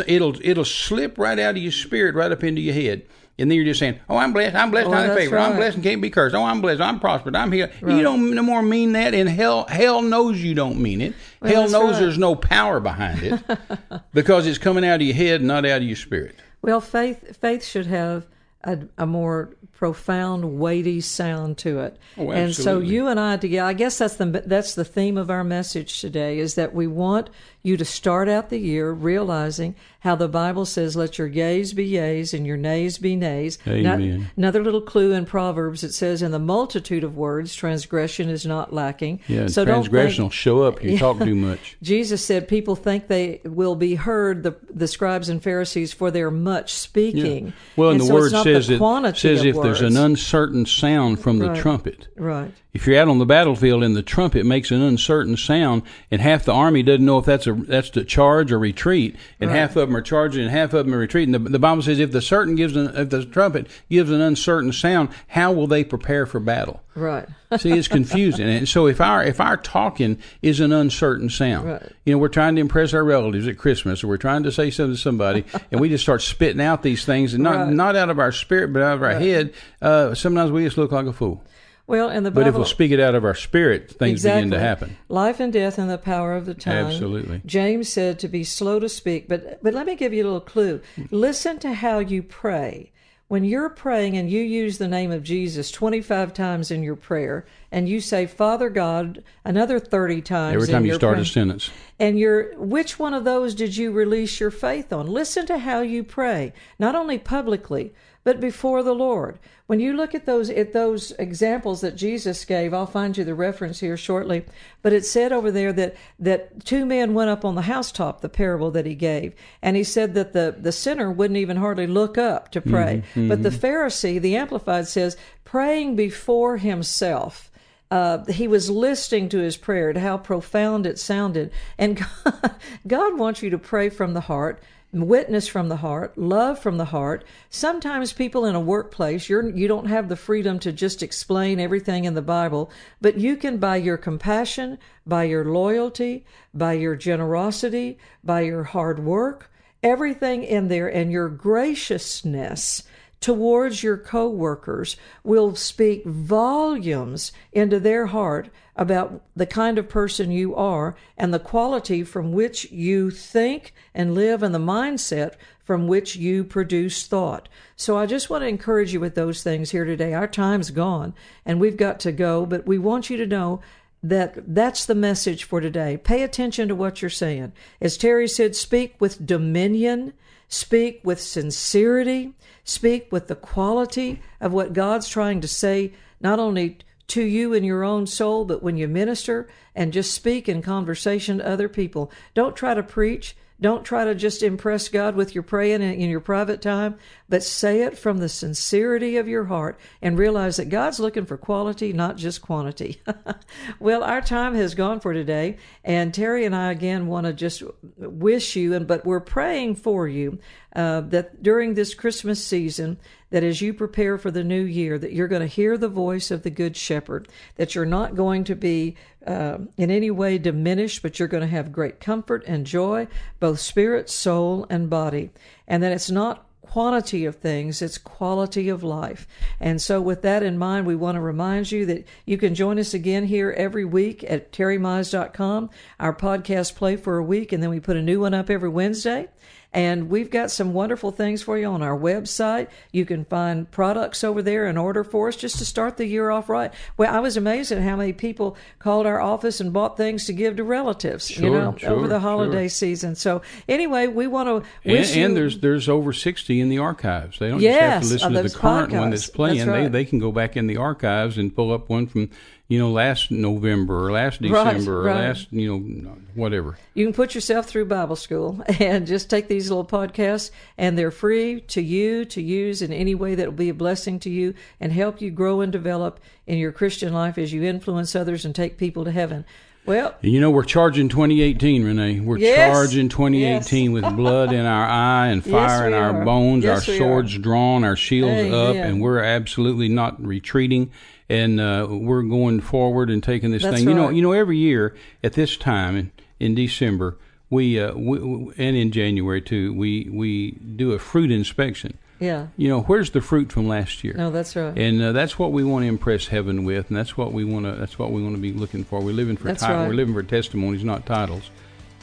it'll 0.06 0.36
it'll 0.42 0.64
slip 0.64 1.18
right 1.18 1.38
out 1.38 1.56
of 1.56 1.62
your 1.62 1.72
spirit, 1.72 2.14
right 2.14 2.30
up 2.30 2.44
into 2.44 2.60
your 2.60 2.74
head. 2.74 3.02
And 3.40 3.48
then 3.48 3.56
you're 3.56 3.66
just 3.66 3.78
saying, 3.78 4.00
"Oh, 4.08 4.16
I'm 4.16 4.32
blessed. 4.32 4.56
I'm 4.56 4.72
blessed. 4.72 4.88
Oh, 4.88 4.90
that's 4.90 5.14
favored. 5.14 5.38
I'm 5.38 5.54
blessed 5.56 5.76
and 5.76 5.84
can't 5.84 6.02
be 6.02 6.10
cursed. 6.10 6.34
Oh, 6.34 6.42
I'm 6.42 6.60
blessed. 6.60 6.80
I'm 6.80 6.98
prospered. 6.98 7.36
I'm 7.36 7.52
healed." 7.52 7.70
You 7.82 8.02
don't 8.02 8.34
no 8.34 8.42
more 8.42 8.62
mean 8.62 8.92
that, 8.92 9.14
and 9.14 9.28
hell, 9.28 9.64
hell 9.68 10.02
knows 10.02 10.42
you 10.42 10.54
don't 10.54 10.80
mean 10.80 11.00
it. 11.00 11.14
hell 11.40 11.68
knows 11.68 11.92
right. 11.92 12.00
there's 12.00 12.18
no 12.18 12.34
power 12.34 12.80
behind 12.80 13.22
it 13.22 13.40
because 14.12 14.46
it's 14.46 14.58
coming 14.58 14.84
out 14.84 14.96
of 14.96 15.06
your 15.06 15.14
head, 15.14 15.42
not 15.42 15.64
out 15.64 15.82
of 15.82 15.86
your 15.86 15.96
spirit. 15.96 16.34
Well, 16.62 16.80
faith 16.80 17.36
faith 17.36 17.64
should 17.64 17.86
have 17.86 18.26
a, 18.64 18.80
a 18.98 19.06
more 19.06 19.56
profound, 19.78 20.58
weighty 20.58 21.00
sound 21.00 21.56
to 21.56 21.78
it. 21.78 21.96
Oh, 22.16 22.32
and 22.32 22.52
so 22.52 22.80
you 22.80 23.06
and 23.06 23.20
I 23.20 23.36
together, 23.36 23.68
I 23.68 23.74
guess 23.74 23.98
that's 23.98 24.16
the 24.16 24.42
that's 24.44 24.74
the 24.74 24.84
theme 24.84 25.16
of 25.16 25.30
our 25.30 25.44
message 25.44 26.00
today 26.00 26.40
is 26.40 26.56
that 26.56 26.74
we 26.74 26.88
want 26.88 27.30
you 27.62 27.76
to 27.76 27.84
start 27.84 28.28
out 28.28 28.50
the 28.50 28.58
year 28.58 28.90
realizing 28.92 29.74
how 30.00 30.14
the 30.16 30.28
Bible 30.28 30.64
says, 30.64 30.96
"Let 30.96 31.18
your 31.18 31.28
yays 31.28 31.74
be 31.74 31.88
yays 31.90 32.32
and 32.34 32.44
your 32.46 32.56
nays 32.56 32.98
be 32.98 33.14
nays." 33.14 33.58
Not- 33.66 34.00
Amen. 34.00 34.30
another 34.36 34.62
little 34.64 34.80
clue 34.80 35.12
in 35.12 35.26
Proverbs 35.26 35.84
it 35.84 35.92
says, 35.92 36.22
"In 36.22 36.32
the 36.32 36.38
multitude 36.40 37.04
of 37.04 37.16
words, 37.16 37.54
transgression 37.54 38.28
is 38.28 38.44
not 38.44 38.72
lacking." 38.72 39.20
Yeah, 39.28 39.46
so 39.46 39.64
don't 39.64 39.74
transgression 39.74 40.24
will 40.24 40.30
show 40.30 40.62
up 40.62 40.82
if 40.82 40.90
you 40.90 40.98
talk 40.98 41.18
too 41.20 41.34
much. 41.48 41.76
Jesus 41.82 42.24
said 42.24 42.48
people 42.48 42.74
think 42.74 43.06
they 43.06 43.40
will 43.44 43.76
be 43.76 43.94
heard, 43.94 44.42
the, 44.42 44.56
the 44.72 44.88
scribes 44.88 45.28
and 45.28 45.42
Pharisees, 45.42 45.92
for 45.92 46.10
their 46.10 46.30
much 46.30 46.74
speaking. 46.74 47.52
Well, 47.76 47.90
and, 47.90 48.00
And 48.00 48.08
the 48.08 48.12
so 48.12 48.14
word 48.14 48.32
says 48.44 48.66
the 48.66 48.74
it 48.74 48.78
quantity 48.78 49.18
says 49.20 49.44
if 49.44 49.56
there's 49.68 49.96
an 49.96 50.02
uncertain 50.02 50.66
sound 50.66 51.20
from 51.20 51.38
the 51.38 51.50
Right. 51.50 51.60
trumpet. 51.60 52.08
Right. 52.16 52.52
If 52.78 52.86
you're 52.86 53.00
out 53.00 53.08
on 53.08 53.18
the 53.18 53.26
battlefield 53.26 53.82
and 53.82 53.96
the 53.96 54.04
trumpet 54.04 54.46
makes 54.46 54.70
an 54.70 54.80
uncertain 54.82 55.36
sound, 55.36 55.82
and 56.12 56.20
half 56.20 56.44
the 56.44 56.52
army 56.52 56.84
doesn't 56.84 57.04
know 57.04 57.18
if 57.18 57.24
that's 57.24 57.48
a 57.48 57.52
that's 57.52 57.90
to 57.90 58.04
charge 58.04 58.52
or 58.52 58.58
retreat, 58.60 59.16
and 59.40 59.50
Right. 59.50 59.56
half 59.58 59.70
of 59.74 59.88
them 59.88 59.96
are 59.96 60.00
charging 60.00 60.42
and 60.42 60.50
half 60.52 60.72
of 60.74 60.86
them 60.86 60.94
are 60.94 60.98
retreating, 60.98 61.32
the, 61.32 61.40
the 61.40 61.58
Bible 61.58 61.82
says 61.82 61.98
if 61.98 62.12
the 62.12 62.22
certain 62.22 62.54
gives 62.54 62.76
an, 62.76 62.92
if 62.94 63.10
the 63.10 63.24
trumpet 63.24 63.66
gives 63.90 64.12
an 64.12 64.20
uncertain 64.20 64.70
sound, 64.72 65.08
how 65.26 65.50
will 65.50 65.66
they 65.66 65.82
prepare 65.82 66.24
for 66.24 66.38
battle? 66.38 66.80
Right. 66.94 67.26
See, 67.58 67.72
it's 67.72 67.88
confusing, 67.88 68.48
and 68.48 68.68
so 68.68 68.86
if 68.86 69.00
our 69.00 69.24
if 69.24 69.40
our 69.40 69.56
talking 69.56 70.18
is 70.40 70.60
an 70.60 70.70
uncertain 70.72 71.30
sound, 71.30 71.66
Right. 71.68 71.82
you 72.04 72.12
know, 72.12 72.18
we're 72.18 72.28
trying 72.28 72.54
to 72.54 72.60
impress 72.60 72.94
our 72.94 73.02
relatives 73.02 73.48
at 73.48 73.58
Christmas, 73.58 74.04
or 74.04 74.06
we're 74.06 74.18
trying 74.18 74.44
to 74.44 74.52
say 74.52 74.70
something 74.70 74.94
to 74.94 75.00
somebody, 75.00 75.44
and 75.72 75.80
we 75.80 75.88
just 75.88 76.04
start 76.04 76.22
spitting 76.22 76.60
out 76.60 76.84
these 76.84 77.04
things, 77.04 77.34
and 77.34 77.42
not 77.42 77.56
Right. 77.56 77.72
not 77.72 77.96
out 77.96 78.08
of 78.08 78.20
our 78.20 78.30
spirit, 78.30 78.72
but 78.72 78.82
out 78.82 78.94
of 78.94 79.02
our 79.02 79.14
head. 79.18 79.52
Uh, 79.82 80.14
sometimes 80.14 80.52
we 80.52 80.62
just 80.64 80.78
look 80.78 80.92
like 80.92 81.06
a 81.06 81.12
fool. 81.12 81.42
Well, 81.88 82.10
and 82.10 82.24
the 82.24 82.30
Bible, 82.30 82.42
But 82.42 82.48
if 82.48 82.54
we'll 82.54 82.66
speak 82.66 82.92
it 82.92 83.00
out 83.00 83.14
of 83.14 83.24
our 83.24 83.34
spirit, 83.34 83.90
things 83.90 84.22
begin 84.22 84.50
to 84.50 84.60
happen. 84.60 84.98
Life 85.08 85.40
and 85.40 85.50
death 85.50 85.78
in 85.78 85.88
the 85.88 85.96
power 85.96 86.36
of 86.36 86.44
the 86.44 86.52
tongue. 86.52 86.74
Absolutely. 86.74 87.40
James 87.46 87.88
said 87.88 88.18
to 88.18 88.28
be 88.28 88.44
slow 88.44 88.78
to 88.78 88.90
speak, 88.90 89.26
but 89.26 89.62
but 89.62 89.72
let 89.72 89.86
me 89.86 89.96
give 89.96 90.12
you 90.12 90.22
a 90.22 90.26
little 90.26 90.40
clue. 90.40 90.82
Listen 91.10 91.58
to 91.60 91.72
how 91.72 91.98
you 91.98 92.22
pray. 92.22 92.92
When 93.28 93.42
you're 93.42 93.70
praying 93.70 94.18
and 94.18 94.30
you 94.30 94.42
use 94.42 94.76
the 94.76 94.86
name 94.86 95.10
of 95.10 95.22
Jesus 95.22 95.70
25 95.70 96.34
times 96.34 96.70
in 96.70 96.82
your 96.82 96.96
prayer, 96.96 97.46
and 97.70 97.88
you 97.88 98.00
say 98.00 98.26
Father 98.26 98.70
God 98.70 99.22
another 99.44 99.78
30 99.78 100.22
times 100.22 100.54
Every 100.54 100.68
time 100.68 100.84
you 100.84 100.90
your 100.92 100.98
start 100.98 101.14
prayer, 101.14 101.22
a 101.22 101.26
sentence. 101.26 101.70
And 101.98 102.18
you're 102.18 102.56
which 102.56 102.98
one 102.98 103.14
of 103.14 103.24
those 103.24 103.54
did 103.54 103.76
you 103.76 103.92
release 103.92 104.40
your 104.40 104.50
faith 104.50 104.92
on? 104.92 105.06
Listen 105.06 105.46
to 105.46 105.58
how 105.58 105.80
you 105.80 106.04
pray, 106.04 106.52
not 106.78 106.94
only 106.94 107.18
publicly, 107.18 107.92
but 108.24 108.40
before 108.40 108.82
the 108.82 108.94
Lord. 108.94 109.38
When 109.68 109.80
you 109.80 109.94
look 109.94 110.14
at 110.14 110.24
those 110.24 110.48
at 110.48 110.72
those 110.72 111.12
examples 111.12 111.82
that 111.82 111.96
Jesus 111.96 112.44
gave, 112.44 112.72
I'll 112.72 112.86
find 112.86 113.16
you 113.16 113.24
the 113.24 113.34
reference 113.34 113.80
here 113.80 113.96
shortly, 113.96 114.44
but 114.82 114.92
it 114.92 115.04
said 115.04 115.32
over 115.32 115.50
there 115.50 115.72
that 115.74 115.94
that 116.18 116.64
two 116.64 116.86
men 116.86 117.14
went 117.14 117.30
up 117.30 117.44
on 117.44 117.54
the 117.54 117.62
housetop, 117.62 118.20
the 118.20 118.28
parable 118.28 118.70
that 118.70 118.86
he 118.86 118.94
gave, 118.94 119.34
and 119.60 119.76
he 119.76 119.84
said 119.84 120.14
that 120.14 120.32
the 120.32 120.56
the 120.58 120.72
sinner 120.72 121.10
wouldn't 121.12 121.36
even 121.36 121.58
hardly 121.58 121.86
look 121.86 122.16
up 122.16 122.50
to 122.52 122.60
pray. 122.60 123.02
Mm-hmm, 123.14 123.28
but 123.28 123.42
the 123.42 123.50
mm-hmm. 123.50 123.66
Pharisee, 123.66 124.20
the 124.20 124.36
amplified 124.36 124.88
says, 124.88 125.16
praying 125.44 125.96
before 125.96 126.56
himself 126.58 127.50
uh, 127.90 128.24
he 128.26 128.46
was 128.46 128.70
listening 128.70 129.28
to 129.30 129.38
his 129.38 129.56
prayer 129.56 129.92
to 129.92 130.00
how 130.00 130.18
profound 130.18 130.86
it 130.86 130.98
sounded. 130.98 131.50
And 131.78 131.96
God, 132.24 132.54
God 132.86 133.18
wants 133.18 133.42
you 133.42 133.50
to 133.50 133.58
pray 133.58 133.88
from 133.88 134.14
the 134.14 134.22
heart, 134.22 134.62
witness 134.92 135.48
from 135.48 135.68
the 135.68 135.76
heart, 135.76 136.16
love 136.16 136.58
from 136.58 136.76
the 136.76 136.86
heart. 136.86 137.24
Sometimes 137.50 138.12
people 138.12 138.44
in 138.44 138.54
a 138.54 138.60
workplace, 138.60 139.28
you're 139.28 139.48
you 139.50 139.68
don't 139.68 139.86
have 139.86 140.08
the 140.08 140.16
freedom 140.16 140.58
to 140.60 140.72
just 140.72 141.02
explain 141.02 141.60
everything 141.60 142.04
in 142.04 142.14
the 142.14 142.22
Bible, 142.22 142.70
but 143.00 143.18
you 143.18 143.36
can 143.36 143.58
by 143.58 143.76
your 143.76 143.96
compassion, 143.96 144.78
by 145.06 145.24
your 145.24 145.44
loyalty, 145.44 146.24
by 146.52 146.74
your 146.74 146.96
generosity, 146.96 147.98
by 148.22 148.42
your 148.42 148.64
hard 148.64 148.98
work, 148.98 149.50
everything 149.82 150.42
in 150.42 150.68
there 150.68 150.88
and 150.88 151.12
your 151.12 151.28
graciousness 151.28 152.82
towards 153.20 153.82
your 153.82 153.96
coworkers 153.96 154.96
will 155.24 155.54
speak 155.54 156.04
volumes 156.04 157.32
into 157.52 157.80
their 157.80 158.06
heart 158.06 158.48
about 158.76 159.22
the 159.34 159.46
kind 159.46 159.76
of 159.76 159.88
person 159.88 160.30
you 160.30 160.54
are 160.54 160.94
and 161.16 161.34
the 161.34 161.40
quality 161.40 162.04
from 162.04 162.32
which 162.32 162.70
you 162.70 163.10
think 163.10 163.74
and 163.92 164.14
live 164.14 164.42
and 164.42 164.54
the 164.54 164.58
mindset 164.58 165.34
from 165.64 165.88
which 165.88 166.16
you 166.16 166.44
produce 166.44 167.06
thought. 167.06 167.48
So 167.76 167.98
I 167.98 168.06
just 168.06 168.30
want 168.30 168.42
to 168.42 168.48
encourage 168.48 168.92
you 168.92 169.00
with 169.00 169.16
those 169.16 169.42
things 169.42 169.70
here 169.70 169.84
today. 169.84 170.14
Our 170.14 170.28
time's 170.28 170.70
gone 170.70 171.12
and 171.44 171.60
we've 171.60 171.76
got 171.76 172.00
to 172.00 172.12
go, 172.12 172.46
but 172.46 172.66
we 172.66 172.78
want 172.78 173.10
you 173.10 173.16
to 173.16 173.26
know 173.26 173.60
that 174.02 174.54
that's 174.54 174.86
the 174.86 174.94
message 174.94 175.42
for 175.42 175.60
today. 175.60 175.96
Pay 175.96 176.22
attention 176.22 176.68
to 176.68 176.74
what 176.74 177.02
you're 177.02 177.10
saying. 177.10 177.52
As 177.80 177.96
Terry 177.96 178.28
said, 178.28 178.54
speak 178.54 178.94
with 179.00 179.26
dominion, 179.26 180.12
speak 180.48 181.00
with 181.04 181.20
sincerity, 181.20 182.32
speak 182.64 183.12
with 183.12 183.28
the 183.28 183.36
quality 183.36 184.20
of 184.40 184.52
what 184.52 184.72
God's 184.72 185.08
trying 185.08 185.40
to 185.42 185.48
say, 185.48 185.92
not 186.20 186.38
only 186.38 186.78
to 187.08 187.22
you 187.22 187.52
in 187.54 187.64
your 187.64 187.84
own 187.84 188.06
soul, 188.06 188.44
but 188.44 188.62
when 188.62 188.76
you 188.76 188.86
minister 188.88 189.48
and 189.74 189.92
just 189.92 190.12
speak 190.12 190.48
in 190.48 190.60
conversation 190.60 191.38
to 191.38 191.48
other 191.48 191.68
people. 191.68 192.10
Don't 192.34 192.56
try 192.56 192.74
to 192.74 192.82
preach. 192.82 193.36
Don't 193.60 193.84
try 193.84 194.04
to 194.04 194.14
just 194.14 194.42
impress 194.42 194.88
God 194.88 195.16
with 195.16 195.34
your 195.34 195.42
praying 195.42 195.82
in 195.82 196.10
your 196.10 196.20
private 196.20 196.62
time, 196.62 196.96
but 197.28 197.42
say 197.42 197.82
it 197.82 197.98
from 197.98 198.18
the 198.18 198.28
sincerity 198.28 199.16
of 199.16 199.28
your 199.28 199.44
heart 199.44 199.78
and 200.00 200.18
realize 200.18 200.56
that 200.56 200.68
God's 200.68 200.98
looking 200.98 201.26
for 201.26 201.36
quality, 201.36 201.92
not 201.92 202.16
just 202.16 202.40
quantity. 202.42 203.02
well, 203.80 204.02
our 204.02 204.20
time 204.20 204.54
has 204.54 204.74
gone 204.74 205.00
for 205.00 205.12
today, 205.12 205.58
and 205.84 206.14
Terry 206.14 206.44
and 206.44 206.56
I 206.56 206.72
again 206.72 207.06
want 207.06 207.26
to 207.26 207.32
just 207.32 207.62
wish 207.96 208.56
you, 208.56 208.74
and 208.74 208.86
but 208.86 209.04
we're 209.04 209.20
praying 209.20 209.76
for 209.76 210.08
you 210.08 210.38
uh, 210.74 211.00
that 211.02 211.42
during 211.42 211.74
this 211.74 211.94
Christmas 211.94 212.44
season, 212.44 212.98
that 213.30 213.44
as 213.44 213.60
you 213.60 213.74
prepare 213.74 214.16
for 214.16 214.30
the 214.30 214.44
new 214.44 214.62
year, 214.62 214.98
that 214.98 215.12
you're 215.12 215.28
going 215.28 215.42
to 215.42 215.46
hear 215.46 215.76
the 215.76 215.88
voice 215.88 216.30
of 216.30 216.42
the 216.42 216.50
Good 216.50 216.76
Shepherd, 216.76 217.28
that 217.56 217.74
you're 217.74 217.84
not 217.84 218.14
going 218.14 218.44
to 218.44 218.54
be 218.54 218.96
uh, 219.26 219.58
in 219.76 219.90
any 219.90 220.10
way 220.10 220.38
diminished, 220.38 221.02
but 221.02 221.18
you're 221.18 221.28
going 221.28 221.42
to 221.42 221.46
have 221.46 221.72
great 221.72 222.00
comfort 222.00 222.42
and 222.46 222.64
joy, 222.64 223.06
both 223.40 223.60
spirit, 223.60 224.08
soul, 224.08 224.66
and 224.70 224.88
body, 224.88 225.30
and 225.66 225.82
that 225.82 225.92
it's 225.92 226.10
not 226.10 226.47
quantity 226.70 227.24
of 227.24 227.36
things, 227.36 227.80
it's 227.80 227.98
quality 227.98 228.68
of 228.68 228.82
life. 228.82 229.26
And 229.58 229.80
so, 229.80 230.00
with 230.00 230.22
that 230.22 230.42
in 230.42 230.58
mind, 230.58 230.86
we 230.86 230.94
want 230.94 231.16
to 231.16 231.20
remind 231.20 231.72
you 231.72 231.86
that 231.86 232.06
you 232.26 232.36
can 232.38 232.54
join 232.54 232.78
us 232.78 232.94
again 232.94 233.24
here 233.24 233.50
every 233.56 233.84
week 233.84 234.22
at 234.24 234.52
terrymize.com. 234.52 235.70
Our 235.98 236.14
podcast 236.14 236.74
play 236.74 236.96
for 236.96 237.16
a 237.16 237.24
week, 237.24 237.52
and 237.52 237.62
then 237.62 237.70
we 237.70 237.80
put 237.80 237.96
a 237.96 238.02
new 238.02 238.20
one 238.20 238.34
up 238.34 238.50
every 238.50 238.68
Wednesday. 238.68 239.28
And 239.72 240.08
we've 240.08 240.30
got 240.30 240.50
some 240.50 240.72
wonderful 240.72 241.10
things 241.10 241.42
for 241.42 241.58
you 241.58 241.66
on 241.66 241.82
our 241.82 241.96
website. 241.96 242.68
You 242.90 243.04
can 243.04 243.26
find 243.26 243.70
products 243.70 244.24
over 244.24 244.40
there 244.40 244.66
and 244.66 244.78
order 244.78 245.04
for 245.04 245.28
us 245.28 245.36
just 245.36 245.58
to 245.58 245.66
start 245.66 245.98
the 245.98 246.06
year 246.06 246.30
off 246.30 246.48
right. 246.48 246.72
Well, 246.96 247.14
I 247.14 247.20
was 247.20 247.36
amazed 247.36 247.70
at 247.70 247.82
how 247.82 247.94
many 247.94 248.14
people 248.14 248.56
called 248.78 249.04
our 249.04 249.20
office 249.20 249.60
and 249.60 249.70
bought 249.70 249.98
things 249.98 250.24
to 250.24 250.32
give 250.32 250.56
to 250.56 250.64
relatives, 250.64 251.28
sure, 251.28 251.44
you 251.44 251.50
know, 251.50 251.76
sure, 251.76 251.90
over 251.90 252.08
the 252.08 252.20
holiday 252.20 252.64
sure. 252.64 252.68
season. 252.70 253.14
So 253.14 253.42
anyway, 253.68 254.06
we 254.06 254.26
want 254.26 254.48
to 254.48 254.90
and, 254.90 255.06
and, 255.16 255.36
there's 255.36 255.58
there's 255.58 255.88
over 255.88 256.14
60 256.14 256.60
in 256.60 256.70
the 256.70 256.78
archives. 256.78 257.38
They 257.38 257.50
don't 257.50 257.60
yes, 257.60 258.08
just 258.08 258.22
have 258.22 258.32
to 258.32 258.32
listen 258.32 258.32
to 258.32 258.42
the 258.48 258.58
current 258.58 258.92
podcasts. 258.92 259.00
one 259.00 259.10
that's 259.10 259.26
playing. 259.28 259.58
That's 259.58 259.68
right. 259.68 259.92
They 259.92 259.98
they 259.98 260.04
can 260.04 260.20
go 260.20 260.30
back 260.30 260.56
in 260.56 260.68
the 260.68 260.76
archives 260.76 261.38
and 261.38 261.54
pull 261.54 261.72
up 261.72 261.88
one 261.88 262.06
from 262.06 262.30
you 262.68 262.78
know, 262.78 262.90
last 262.90 263.30
November 263.30 264.06
or 264.06 264.12
last 264.12 264.42
December 264.42 265.02
right, 265.02 265.16
or 265.16 265.22
last, 265.22 265.50
you 265.50 265.78
know, 265.78 266.16
whatever. 266.34 266.78
You 266.92 267.06
can 267.06 267.14
put 267.14 267.34
yourself 267.34 267.66
through 267.66 267.86
Bible 267.86 268.16
school 268.16 268.62
and 268.78 269.06
just 269.06 269.30
take 269.30 269.48
these 269.48 269.70
little 269.70 269.86
podcasts, 269.86 270.50
and 270.76 270.98
they're 270.98 271.10
free 271.10 271.62
to 271.62 271.80
you 271.80 272.26
to 272.26 272.42
use 272.42 272.82
in 272.82 272.92
any 272.92 273.14
way 273.14 273.34
that 273.34 273.46
will 273.46 273.52
be 273.52 273.70
a 273.70 273.74
blessing 273.74 274.20
to 274.20 274.30
you 274.30 274.52
and 274.80 274.92
help 274.92 275.22
you 275.22 275.30
grow 275.30 275.62
and 275.62 275.72
develop 275.72 276.20
in 276.46 276.58
your 276.58 276.72
Christian 276.72 277.14
life 277.14 277.38
as 277.38 277.52
you 277.54 277.62
influence 277.62 278.14
others 278.14 278.44
and 278.44 278.54
take 278.54 278.76
people 278.76 279.04
to 279.04 279.12
heaven. 279.12 279.46
Well, 279.86 280.14
you 280.20 280.38
know, 280.38 280.50
we're 280.50 280.64
charging 280.64 281.08
2018, 281.08 281.82
Renee. 281.82 282.20
We're 282.20 282.36
yes, 282.36 282.76
charging 282.76 283.08
2018 283.08 283.90
yes. 283.90 283.92
with 283.94 284.16
blood 284.16 284.52
in 284.52 284.66
our 284.66 284.86
eye 284.86 285.28
and 285.28 285.42
fire 285.42 285.52
Yes, 285.52 285.86
in 285.86 285.94
our 285.94 286.20
are. 286.20 286.24
bones, 286.26 286.66
our 286.66 286.82
swords 286.82 287.34
are. 287.34 287.38
drawn, 287.38 287.84
our 287.84 287.96
shields 287.96 288.52
up, 288.52 288.76
and 288.76 289.00
we're 289.00 289.20
absolutely 289.20 289.88
not 289.88 290.22
retreating. 290.22 290.90
And 291.30 291.60
uh, 291.60 291.86
we're 291.90 292.22
going 292.22 292.60
forward 292.60 293.10
and 293.10 293.22
taking 293.22 293.50
this 293.50 293.62
That's 293.62 293.76
thing. 293.76 293.88
You 293.88 293.94
know, 293.94 294.08
you 294.08 294.22
know, 294.22 294.32
every 294.32 294.56
year 294.56 294.96
at 295.22 295.34
this 295.34 295.56
time 295.56 295.96
in, 295.96 296.12
in 296.40 296.54
December, 296.54 297.18
we, 297.50 297.78
uh, 297.80 297.94
we, 297.94 298.18
and 298.56 298.76
in 298.76 298.90
January 298.92 299.42
too, 299.42 299.74
we 299.74 300.08
we 300.10 300.52
do 300.52 300.92
a 300.92 300.98
fruit 300.98 301.30
inspection. 301.30 301.98
yeah. 302.18 302.46
You 302.56 302.68
know, 302.68 302.80
where's 302.82 303.10
the 303.10 303.20
fruit 303.20 303.52
from 303.52 303.68
last 303.68 304.04
year? 304.04 304.14
No, 304.14 304.30
that's 304.30 304.56
right. 304.56 304.76
And 304.76 305.00
uh, 305.02 305.12
that's 305.12 305.38
what 305.38 305.52
we 305.52 305.64
want 305.64 305.84
to 305.84 305.88
impress 305.88 306.26
heaven 306.26 306.64
with, 306.64 306.88
and 306.88 306.96
that's 306.96 307.16
what 307.16 307.32
we 307.32 307.44
want 307.44 307.66
to. 307.66 307.72
That's 307.72 307.98
what 307.98 308.10
we 308.10 308.22
want 308.22 308.34
to 308.36 308.40
be 308.40 308.52
looking 308.52 308.84
for. 308.84 309.00
We're 309.00 309.12
living 309.12 309.36
for 309.36 309.44
That's 309.44 309.62
right. 309.62 309.86
we're 309.86 309.94
living 309.94 310.14
for 310.14 310.22
testimonies, 310.22 310.82
not 310.82 311.04
titles. 311.06 311.50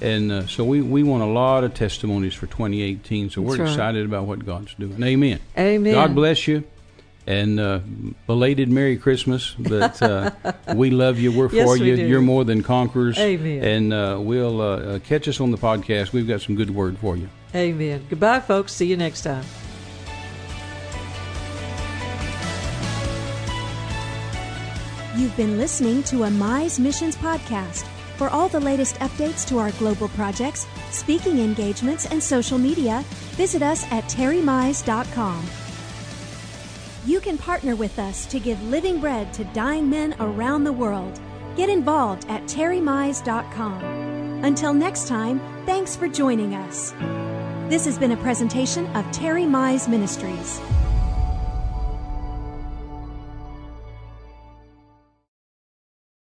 And 0.01 0.31
uh, 0.31 0.47
so 0.47 0.63
we, 0.65 0.81
we 0.81 1.03
want 1.03 1.23
a 1.23 1.27
lot 1.27 1.63
of 1.63 1.73
testimonies 1.73 2.33
for 2.33 2.47
2018. 2.47 3.29
So 3.29 3.41
we're 3.41 3.57
right. 3.57 3.69
excited 3.69 4.05
about 4.05 4.25
what 4.25 4.45
God's 4.45 4.73
doing. 4.73 5.01
Amen. 5.01 5.39
Amen. 5.57 5.93
God 5.93 6.13
bless 6.13 6.47
you, 6.47 6.63
and 7.27 7.59
uh, 7.59 7.79
belated 8.27 8.69
Merry 8.69 8.97
Christmas. 8.97 9.55
But 9.57 10.01
uh, 10.01 10.31
we 10.75 10.89
love 10.91 11.19
you. 11.19 11.31
We're 11.31 11.49
Yes, 11.51 11.67
for 11.67 11.79
we 11.79 11.89
you. 11.89 11.95
do. 11.95 12.05
You're 12.07 12.21
more 12.21 12.43
than 12.43 12.61
conquerors. 12.63 13.17
Amen. 13.17 13.63
And 13.63 13.93
uh, 13.93 14.17
we'll 14.21 14.61
uh, 14.61 14.65
uh, 14.65 14.99
catch 14.99 15.27
us 15.27 15.39
on 15.39 15.51
the 15.51 15.57
podcast. 15.57 16.11
We've 16.13 16.27
got 16.27 16.41
some 16.41 16.55
good 16.55 16.69
word 16.69 16.97
for 16.99 17.17
you. 17.17 17.29
Amen. 17.53 18.05
Goodbye, 18.09 18.41
folks. 18.41 18.73
See 18.73 18.85
you 18.87 18.97
next 18.97 19.21
time. 19.23 19.43
You've 25.15 25.35
been 25.37 25.57
listening 25.57 26.03
to 26.03 26.23
a 26.23 26.27
Mize 26.27 26.77
Missions 26.77 27.15
podcast. 27.15 27.85
For 28.17 28.29
all 28.29 28.49
the 28.49 28.59
latest 28.59 28.95
updates 28.97 29.47
to 29.47 29.57
our 29.59 29.71
global 29.71 30.09
projects, 30.09 30.67
speaking 30.89 31.39
engagements, 31.39 32.05
and 32.05 32.21
social 32.21 32.57
media, 32.57 33.03
visit 33.37 33.61
us 33.61 33.89
at 33.91 34.03
terrymize.com. 34.05 35.45
You 37.05 37.19
can 37.19 37.37
partner 37.37 37.75
with 37.75 37.99
us 37.99 38.25
to 38.25 38.39
give 38.39 38.59
living 38.63 38.99
bread 38.99 39.31
to 39.35 39.43
dying 39.45 39.87
men 39.87 40.15
around 40.19 40.63
the 40.63 40.73
world. 40.73 41.19
Get 41.55 41.69
involved 41.69 42.25
at 42.29 42.41
terrymize.com. 42.45 43.83
Until 44.43 44.73
next 44.73 45.07
time, 45.07 45.39
thanks 45.67 45.95
for 45.95 46.07
joining 46.07 46.55
us. 46.55 46.93
This 47.69 47.85
has 47.85 47.99
been 47.99 48.13
a 48.13 48.17
presentation 48.17 48.87
of 48.95 49.05
Terry 49.11 49.43
Mize 49.43 49.87
Ministries. 49.87 50.59